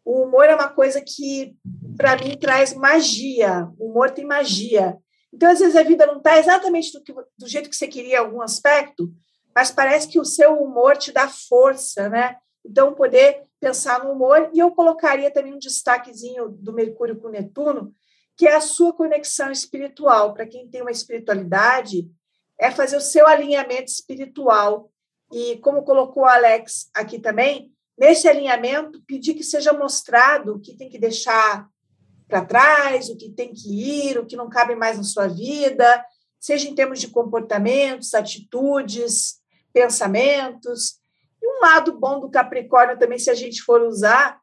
O 0.04 0.22
humor 0.22 0.44
é 0.44 0.54
uma 0.54 0.68
coisa 0.68 1.00
que, 1.00 1.54
para 1.96 2.16
mim, 2.16 2.36
traz 2.36 2.74
magia. 2.74 3.68
O 3.78 3.90
humor 3.90 4.10
tem 4.10 4.24
magia. 4.24 4.96
Então, 5.32 5.50
às 5.50 5.58
vezes, 5.58 5.76
a 5.76 5.82
vida 5.82 6.06
não 6.06 6.18
está 6.18 6.38
exatamente 6.38 6.92
do, 6.92 7.02
que, 7.02 7.12
do 7.12 7.46
jeito 7.46 7.68
que 7.68 7.76
você 7.76 7.86
queria 7.86 8.14
em 8.14 8.18
algum 8.18 8.40
aspecto, 8.40 9.10
mas 9.58 9.72
parece 9.72 10.06
que 10.06 10.20
o 10.20 10.24
seu 10.24 10.54
humor 10.62 10.96
te 10.96 11.10
dá 11.10 11.26
força, 11.26 12.08
né? 12.08 12.36
Então, 12.64 12.94
poder 12.94 13.42
pensar 13.58 14.04
no 14.04 14.12
humor, 14.12 14.50
e 14.54 14.60
eu 14.60 14.70
colocaria 14.70 15.32
também 15.32 15.52
um 15.52 15.58
destaquezinho 15.58 16.48
do 16.48 16.72
Mercúrio 16.72 17.18
com 17.18 17.28
Netuno, 17.28 17.92
que 18.36 18.46
é 18.46 18.54
a 18.54 18.60
sua 18.60 18.92
conexão 18.92 19.50
espiritual. 19.50 20.32
Para 20.32 20.46
quem 20.46 20.68
tem 20.68 20.80
uma 20.80 20.92
espiritualidade, 20.92 22.08
é 22.56 22.70
fazer 22.70 22.98
o 22.98 23.00
seu 23.00 23.26
alinhamento 23.26 23.90
espiritual. 23.90 24.92
E 25.32 25.56
como 25.56 25.82
colocou 25.82 26.22
o 26.22 26.26
Alex 26.26 26.88
aqui 26.94 27.18
também, 27.18 27.72
nesse 27.98 28.28
alinhamento, 28.28 29.02
pedir 29.08 29.34
que 29.34 29.42
seja 29.42 29.72
mostrado 29.72 30.54
o 30.54 30.60
que 30.60 30.76
tem 30.76 30.88
que 30.88 31.00
deixar 31.00 31.68
para 32.28 32.44
trás, 32.44 33.08
o 33.08 33.16
que 33.16 33.28
tem 33.28 33.52
que 33.52 34.08
ir, 34.08 34.18
o 34.20 34.24
que 34.24 34.36
não 34.36 34.48
cabe 34.48 34.76
mais 34.76 34.98
na 34.98 35.02
sua 35.02 35.26
vida, 35.26 36.04
seja 36.38 36.68
em 36.68 36.76
termos 36.76 37.00
de 37.00 37.08
comportamentos, 37.08 38.14
atitudes, 38.14 39.37
pensamentos. 39.78 40.98
E 41.40 41.46
um 41.46 41.60
lado 41.60 41.98
bom 41.98 42.20
do 42.20 42.30
Capricórnio 42.30 42.98
também, 42.98 43.18
se 43.18 43.30
a 43.30 43.34
gente 43.34 43.62
for 43.62 43.82
usar, 43.82 44.40